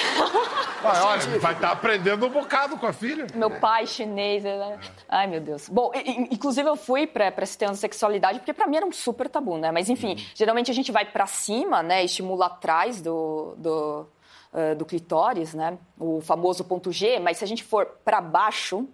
Vai, 0.82 1.00
olha, 1.02 1.38
vai 1.38 1.52
estar 1.54 1.72
aprendendo 1.72 2.26
um 2.26 2.30
bocado 2.30 2.76
com 2.76 2.86
a 2.86 2.92
filha. 2.92 3.26
Meu 3.34 3.50
pai 3.50 3.86
chinês, 3.86 4.44
né? 4.44 4.78
Ai, 5.08 5.26
meu 5.26 5.40
Deus. 5.40 5.68
Bom, 5.68 5.90
inclusive 6.30 6.68
eu 6.68 6.76
fui 6.76 7.06
para 7.06 7.32
esse 7.42 7.58
tema 7.58 7.72
da 7.72 7.78
sexualidade 7.78 8.38
porque 8.38 8.52
para 8.52 8.66
mim 8.66 8.76
era 8.76 8.86
um 8.86 8.92
super 8.92 9.28
tabu, 9.28 9.56
né? 9.56 9.72
Mas 9.72 9.88
enfim, 9.88 10.12
uhum. 10.12 10.26
geralmente 10.34 10.70
a 10.70 10.74
gente 10.74 10.92
vai 10.92 11.04
para 11.04 11.26
cima, 11.26 11.82
né? 11.82 12.04
Estimula 12.04 12.46
atrás 12.46 13.00
do, 13.00 13.54
do, 13.56 14.06
uh, 14.52 14.76
do 14.76 14.84
clitóris, 14.84 15.54
né? 15.54 15.78
O 15.98 16.20
famoso 16.20 16.64
ponto 16.64 16.92
G. 16.92 17.18
Mas 17.18 17.38
se 17.38 17.44
a 17.44 17.46
gente 17.46 17.64
for 17.64 17.86
para 18.04 18.20
baixo, 18.20 18.88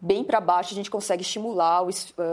bem 0.00 0.22
para 0.22 0.40
baixo, 0.40 0.72
a 0.72 0.76
gente 0.76 0.90
consegue 0.90 1.22
estimular 1.22 1.82
o, 1.82 1.88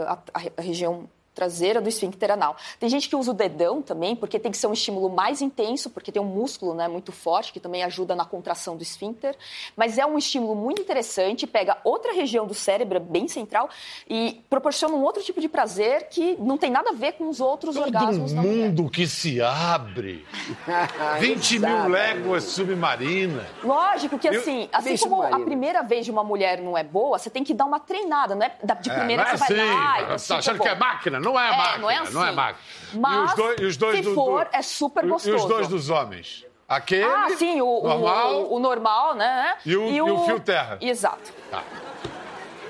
a, 0.06 0.18
a 0.56 0.60
região 0.60 1.08
traseira 1.36 1.82
do 1.82 1.88
esfíncter 1.88 2.30
anal. 2.30 2.56
Tem 2.80 2.88
gente 2.88 3.08
que 3.08 3.14
usa 3.14 3.30
o 3.30 3.34
dedão 3.34 3.82
também, 3.82 4.16
porque 4.16 4.38
tem 4.38 4.50
que 4.50 4.56
ser 4.56 4.66
um 4.66 4.72
estímulo 4.72 5.10
mais 5.10 5.42
intenso, 5.42 5.90
porque 5.90 6.10
tem 6.10 6.20
um 6.20 6.24
músculo 6.24 6.74
né, 6.74 6.88
muito 6.88 7.12
forte 7.12 7.52
que 7.52 7.60
também 7.60 7.84
ajuda 7.84 8.16
na 8.16 8.24
contração 8.24 8.74
do 8.74 8.82
esfíncter. 8.82 9.36
Mas 9.76 9.98
é 9.98 10.06
um 10.06 10.16
estímulo 10.16 10.56
muito 10.56 10.80
interessante, 10.80 11.46
pega 11.46 11.76
outra 11.84 12.12
região 12.14 12.46
do 12.46 12.54
cérebro, 12.54 12.98
bem 12.98 13.28
central, 13.28 13.68
e 14.08 14.42
proporciona 14.48 14.94
um 14.94 15.02
outro 15.02 15.22
tipo 15.22 15.40
de 15.40 15.48
prazer 15.48 16.08
que 16.08 16.36
não 16.40 16.56
tem 16.56 16.70
nada 16.70 16.90
a 16.90 16.94
ver 16.94 17.12
com 17.12 17.28
os 17.28 17.38
outros 17.38 17.74
Todo 17.74 17.84
orgasmos. 17.84 18.32
Todo 18.32 18.42
mundo 18.42 18.90
que 18.90 19.06
se 19.06 19.42
abre. 19.42 20.24
20 21.20 21.58
mil 21.58 21.88
léguas 21.88 22.44
submarinas. 22.44 23.44
Lógico 23.62 24.18
que 24.18 24.28
assim, 24.28 24.68
assim 24.72 24.96
como 24.96 25.22
a 25.22 25.38
primeira 25.40 25.82
vez 25.82 26.06
de 26.06 26.10
uma 26.10 26.24
mulher 26.24 26.62
não 26.62 26.78
é 26.78 26.82
boa, 26.82 27.18
você 27.18 27.28
tem 27.28 27.44
que 27.44 27.52
dar 27.52 27.66
uma 27.66 27.78
treinada, 27.78 28.34
não 28.34 28.46
é 28.46 28.52
de 28.80 28.90
primeira 28.90 29.22
é, 29.22 29.24
não 29.24 29.32
é 29.32 29.32
que 29.32 29.38
você 29.38 29.52
assim. 29.52 29.54
vai 29.54 30.02
lá. 30.02 30.18
Você 30.18 30.28
tá 30.28 30.38
achando 30.38 30.60
que 30.60 30.68
é 30.68 30.74
máquina? 30.74 31.20
Não 31.20 31.25
é, 31.38 31.46
É, 31.52 31.56
máquina. 31.56 31.78
não 31.78 31.90
é 31.90 31.96
assim. 31.98 32.12
Não 32.14 32.26
é 32.26 32.32
máquina. 32.32 32.64
Mas, 32.94 33.20
e 33.20 33.24
os 33.24 33.34
dois, 33.36 33.60
e 33.60 33.64
os 33.64 33.76
dois 33.76 33.96
se 33.98 34.02
do, 34.02 34.14
for, 34.14 34.44
do- 34.44 34.50
é 34.52 34.62
super 34.62 35.06
gostoso. 35.06 35.34
E 35.36 35.38
os 35.40 35.44
dois 35.46 35.68
dos 35.68 35.88
homens? 35.90 36.44
Aquele. 36.68 37.04
Ah, 37.04 37.28
sim, 37.36 37.60
o 37.60 37.80
normal. 37.82 38.34
o, 38.42 38.54
o 38.56 38.58
normal, 38.58 39.14
né? 39.14 39.56
E 39.64 39.76
o- 39.76 39.88
e 39.90 40.00
o 40.02 40.24
fio 40.26 40.38
terra. 40.40 40.78
Exato. 40.80 41.32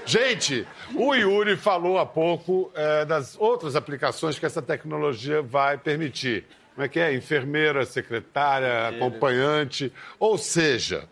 Gente, 0.05 0.67
o 0.95 1.15
Yuri 1.15 1.57
falou 1.57 1.99
há 1.99 2.07
pouco 2.07 2.71
é, 2.75 3.05
das 3.05 3.37
outras 3.41 3.75
aplicações 3.75 4.39
que 4.39 4.47
essa 4.47 4.63
tecnologia 4.63 5.43
vai 5.43 5.77
permitir. 5.77 6.47
Como 6.75 6.85
é 6.85 6.89
que 6.89 7.01
é? 7.01 7.13
Enfermeira, 7.15 7.85
secretária, 7.85 8.89
acompanhante. 8.89 9.93
Ou 10.21 10.39
seja, 10.39 11.09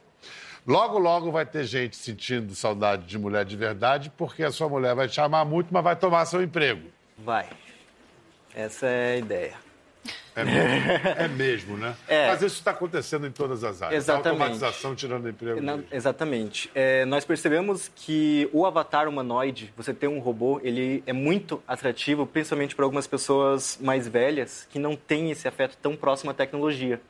logo, 0.64 0.98
logo 0.98 1.32
vai 1.32 1.44
ter 1.44 1.64
gente 1.64 1.96
sentindo 1.96 2.54
saudade 2.54 3.06
de 3.06 3.18
mulher 3.18 3.44
de 3.44 3.56
verdade, 3.56 4.12
porque 4.16 4.44
a 4.44 4.52
sua 4.52 4.68
mulher 4.68 4.94
vai 4.94 5.08
te 5.08 5.20
amar 5.20 5.44
muito, 5.44 5.72
mas 5.72 5.82
vai 5.82 5.96
tomar 5.96 6.24
seu 6.26 6.40
emprego. 6.42 6.88
Vai. 7.18 7.48
Essa 8.54 8.86
é 8.86 9.14
a 9.14 9.16
ideia. 9.16 9.64
É 10.36 10.44
mesmo, 10.44 10.90
é 11.16 11.28
mesmo 11.28 11.76
né? 11.76 11.94
É. 12.08 12.28
Mas 12.28 12.42
isso 12.42 12.56
está 12.56 12.72
acontecendo 12.72 13.24
em 13.26 13.30
todas 13.30 13.62
as 13.62 13.80
áreas. 13.80 14.02
Exatamente. 14.02 14.26
A 14.26 14.30
automatização 14.30 14.94
tirando 14.94 15.28
emprego. 15.28 15.60
Não, 15.60 15.84
exatamente. 15.92 16.70
É, 16.74 17.04
nós 17.04 17.24
percebemos 17.24 17.90
que 17.94 18.48
o 18.52 18.66
avatar 18.66 19.08
humanoide, 19.08 19.72
você 19.76 19.94
ter 19.94 20.08
um 20.08 20.18
robô, 20.18 20.60
ele 20.64 21.04
é 21.06 21.12
muito 21.12 21.62
atrativo, 21.68 22.26
principalmente 22.26 22.74
para 22.74 22.84
algumas 22.84 23.06
pessoas 23.06 23.78
mais 23.80 24.08
velhas 24.08 24.66
que 24.70 24.78
não 24.78 24.96
têm 24.96 25.30
esse 25.30 25.46
afeto 25.46 25.78
tão 25.80 25.94
próximo 25.94 26.32
à 26.32 26.34
tecnologia. 26.34 27.00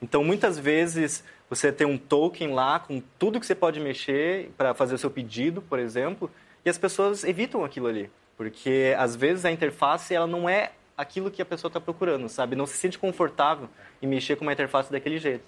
Então, 0.00 0.24
muitas 0.24 0.58
vezes, 0.58 1.22
você 1.50 1.70
tem 1.70 1.86
um 1.86 1.98
token 1.98 2.54
lá 2.54 2.78
com 2.80 3.02
tudo 3.18 3.38
que 3.38 3.44
você 3.44 3.54
pode 3.54 3.78
mexer 3.78 4.50
para 4.56 4.72
fazer 4.72 4.94
o 4.94 4.98
seu 4.98 5.10
pedido, 5.10 5.60
por 5.60 5.78
exemplo, 5.78 6.30
e 6.64 6.70
as 6.70 6.78
pessoas 6.78 7.24
evitam 7.24 7.62
aquilo 7.62 7.86
ali. 7.86 8.10
Porque, 8.40 8.94
às 8.96 9.14
vezes, 9.14 9.44
a 9.44 9.52
interface 9.52 10.14
ela 10.14 10.26
não 10.26 10.48
é 10.48 10.70
aquilo 10.96 11.30
que 11.30 11.42
a 11.42 11.44
pessoa 11.44 11.68
está 11.68 11.78
procurando, 11.78 12.26
sabe? 12.26 12.56
Não 12.56 12.64
se 12.64 12.74
sente 12.74 12.98
confortável 12.98 13.68
em 14.00 14.06
mexer 14.06 14.34
com 14.34 14.46
uma 14.46 14.52
interface 14.54 14.90
daquele 14.90 15.18
jeito. 15.18 15.44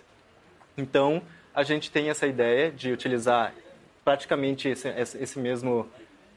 Então, 0.77 1.23
a 1.55 1.63
gente 1.63 1.91
tem 1.91 2.11
essa 2.11 2.27
ideia 2.27 2.71
de 2.71 2.93
utilizar 2.93 3.55
praticamente 4.05 4.69
esse, 4.69 4.89
esse 4.91 5.39
mesmo 5.39 5.89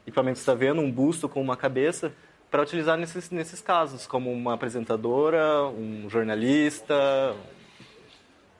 equipamento 0.06 0.38
que 0.38 0.44
você 0.44 0.50
está 0.50 0.54
vendo, 0.54 0.80
um 0.80 0.90
busto 0.90 1.28
com 1.28 1.42
uma 1.42 1.58
cabeça, 1.58 2.10
para 2.50 2.62
utilizar 2.62 2.96
nesses, 2.96 3.28
nesses 3.28 3.60
casos, 3.60 4.06
como 4.06 4.32
uma 4.32 4.54
apresentadora, 4.54 5.62
um 5.66 6.08
jornalista. 6.08 7.36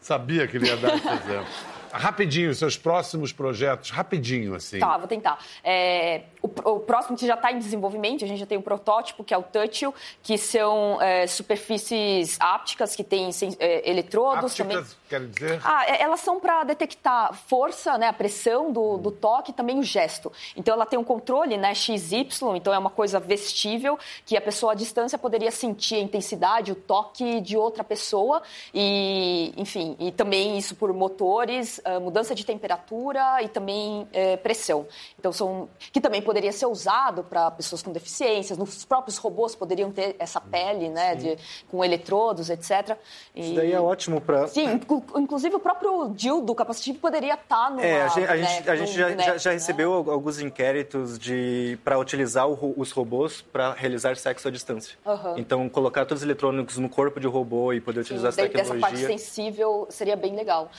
Sabia 0.03 0.47
que 0.47 0.59
ele 0.59 0.67
ia 0.67 0.77
dar 0.77 0.97
esse 0.97 1.09
exemplo. 1.09 1.47
Rapidinho, 1.92 2.55
seus 2.55 2.77
próximos 2.77 3.33
projetos, 3.33 3.90
rapidinho, 3.90 4.55
assim. 4.55 4.79
Tá, 4.79 4.96
vou 4.96 5.09
tentar. 5.09 5.38
É, 5.62 6.22
o, 6.42 6.70
o, 6.70 6.81
próximo 6.81 7.16
que 7.16 7.27
já 7.27 7.35
está 7.35 7.53
em 7.53 7.59
desenvolvimento, 7.59 8.25
a 8.25 8.29
gente 8.29 8.38
já 8.38 8.46
tem 8.46 8.59
um 8.59 8.62
protótipo, 8.62 9.25
que 9.25 9.35
é 9.35 9.38
o 9.38 9.42
Touchil, 9.42 9.94
que 10.22 10.38
são 10.38 11.01
é, 11.01 11.27
superfícies 11.27 12.37
ápticas 12.40 12.94
que 12.94 13.03
têm 13.03 13.31
é, 13.59 13.90
eletrodos 13.90 14.53
ápticas, 14.53 14.57
também. 14.57 14.85
quer 15.09 15.27
dizer? 15.27 15.61
Ah, 15.64 15.85
é, 15.87 16.03
elas 16.03 16.20
são 16.20 16.38
para 16.38 16.64
detectar 16.64 17.35
força, 17.35 17.99
né, 17.99 18.09
a 18.09 18.12
pressão 18.12 18.72
do, 18.72 18.99
do 18.99 19.11
toque 19.11 19.51
e 19.51 19.55
também 19.55 19.79
o 19.79 19.83
gesto. 19.83 20.33
Então, 20.57 20.75
ela 20.75 20.87
tem 20.87 20.99
um 20.99 21.05
controle, 21.05 21.57
né, 21.57 21.75
XY, 21.75 22.29
então 22.55 22.72
é 22.72 22.79
uma 22.79 22.90
coisa 22.90 23.18
vestível, 23.18 23.99
que 24.25 24.37
a 24.37 24.40
pessoa 24.40 24.72
à 24.72 24.75
distância 24.75 25.18
poderia 25.18 25.51
sentir 25.51 25.96
a 25.96 26.01
intensidade, 26.01 26.72
o 26.72 26.75
toque 26.75 27.40
de 27.40 27.57
outra 27.57 27.83
pessoa. 27.83 28.42
E, 28.75 29.53
enfim, 29.57 29.96
e 29.99 30.12
também 30.12 30.59
isso 30.59 30.75
por 30.75 30.92
motores, 30.92 31.76
uh, 31.79 32.01
mudança 32.01 32.35
de 32.35 32.45
temperatura 32.45 33.43
e 33.43 33.49
também 33.49 34.03
uh, 34.03 34.39
pressão. 34.43 34.87
Então, 35.19 35.33
são 35.33 35.69
que 35.93 36.01
também 36.01 36.23
poderia 36.23 36.53
ser 36.53 36.67
usado 36.67 37.25
para 37.25 37.51
pessoas 37.51 37.83
com 37.83 37.93
deficiências. 37.93 38.59
Os 38.59 38.85
próprios 38.85 39.17
robôs 39.19 39.55
poderiam 39.55 39.91
ter 39.91 40.17
essa 40.19 40.41
pele, 40.41 40.89
né, 40.89 41.15
de, 41.15 41.39
com 41.69 41.85
eletrodos, 41.85 42.51
etc. 42.51 42.97
E... 43.35 43.41
Isso 43.41 43.55
daí 43.55 43.73
é 43.73 43.81
ótimo 43.81 44.21
para. 44.21 44.47
Sim, 44.49 44.81
inclusive 45.17 45.57
o 45.57 45.61
próprio 45.61 46.11
dildo 46.11 46.55
capacitivo 46.55 46.99
poderia 46.99 47.35
estar 47.35 47.71
no. 47.71 47.81
É, 47.81 48.03
a 48.03 48.09
gente, 48.09 48.27
a 48.27 48.37
gente, 48.37 48.71
a 48.71 48.77
gente 48.77 48.93
já, 48.93 49.17
já, 49.17 49.39
já, 49.39 49.51
recebeu 49.53 50.05
né? 50.05 50.12
alguns 50.12 50.41
inquéritos 50.41 51.19
de 51.19 51.79
para 51.85 51.99
utilizar 51.99 52.49
o, 52.49 52.75
os 52.77 52.91
robôs 52.93 53.43
para 53.43 53.73
realizar 53.73 54.17
sexo 54.17 54.49
à 54.49 54.51
distância. 54.51 54.97
Uhum. 55.05 55.39
Então, 55.39 55.69
colocar 55.69 56.05
todos 56.05 56.23
os 56.23 56.27
eletrônicos 56.27 56.79
no 56.79 56.89
corpo 56.89 57.21
de 57.21 57.27
robô 57.27 57.73
e 57.73 57.81
poder 57.81 58.01
utilizar 58.01 58.33
Sim, 58.33 58.43
essa 58.43 58.49
tecnologia. 58.49 58.87
Essa 58.87 59.07
parte 59.07 59.07
sensível 59.07 59.87
seria 59.91 60.17
bem 60.17 60.35
legal. 60.35 60.71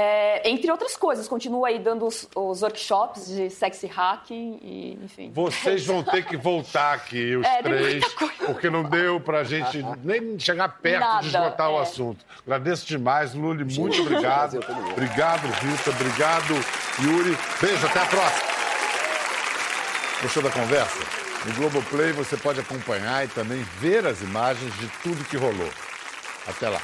É, 0.00 0.48
entre 0.48 0.70
outras 0.70 0.96
coisas, 0.96 1.28
continua 1.28 1.68
aí 1.68 1.78
dando 1.78 2.06
os, 2.06 2.26
os, 2.34 2.62
workshops 2.62 3.26
de 3.26 3.50
sexy 3.50 3.86
hacking 3.86 4.58
e, 4.62 4.98
enfim. 5.04 5.30
Vocês 5.34 5.84
vão 5.84 6.02
ter 6.02 6.24
que 6.24 6.38
voltar 6.38 6.94
aqui, 6.94 7.36
os 7.36 7.46
é, 7.46 7.62
três, 7.62 8.04
porque 8.46 8.70
não 8.70 8.82
deu 8.82 9.20
pra 9.20 9.44
gente 9.44 9.84
nem 10.02 10.38
chegar 10.38 10.68
perto 10.80 11.00
Nada, 11.00 11.20
de 11.20 11.26
esgotar 11.26 11.68
é. 11.68 11.70
o 11.70 11.78
assunto. 11.78 12.24
Agradeço 12.46 12.86
demais, 12.86 13.34
Luli, 13.34 13.62
muito 13.78 14.00
obrigado. 14.00 14.60
Obrigado, 14.92 15.46
Rita, 15.46 15.90
obrigado, 15.90 16.54
Yuri. 17.02 17.36
Beijo, 17.60 17.86
até 17.86 18.00
a 18.00 18.06
próxima. 18.06 18.50
Gostou 20.22 20.42
da 20.42 20.50
conversa? 20.50 20.98
No 21.44 21.54
Globoplay 21.54 22.12
você 22.12 22.38
pode 22.38 22.60
acompanhar 22.60 23.24
e 23.24 23.28
também 23.28 23.62
ver 23.78 24.06
as 24.06 24.22
imagens 24.22 24.72
de 24.78 24.88
tudo 25.02 25.24
que 25.24 25.36
rolou. 25.36 25.70
Até 26.46 26.70
lá. 26.70 26.80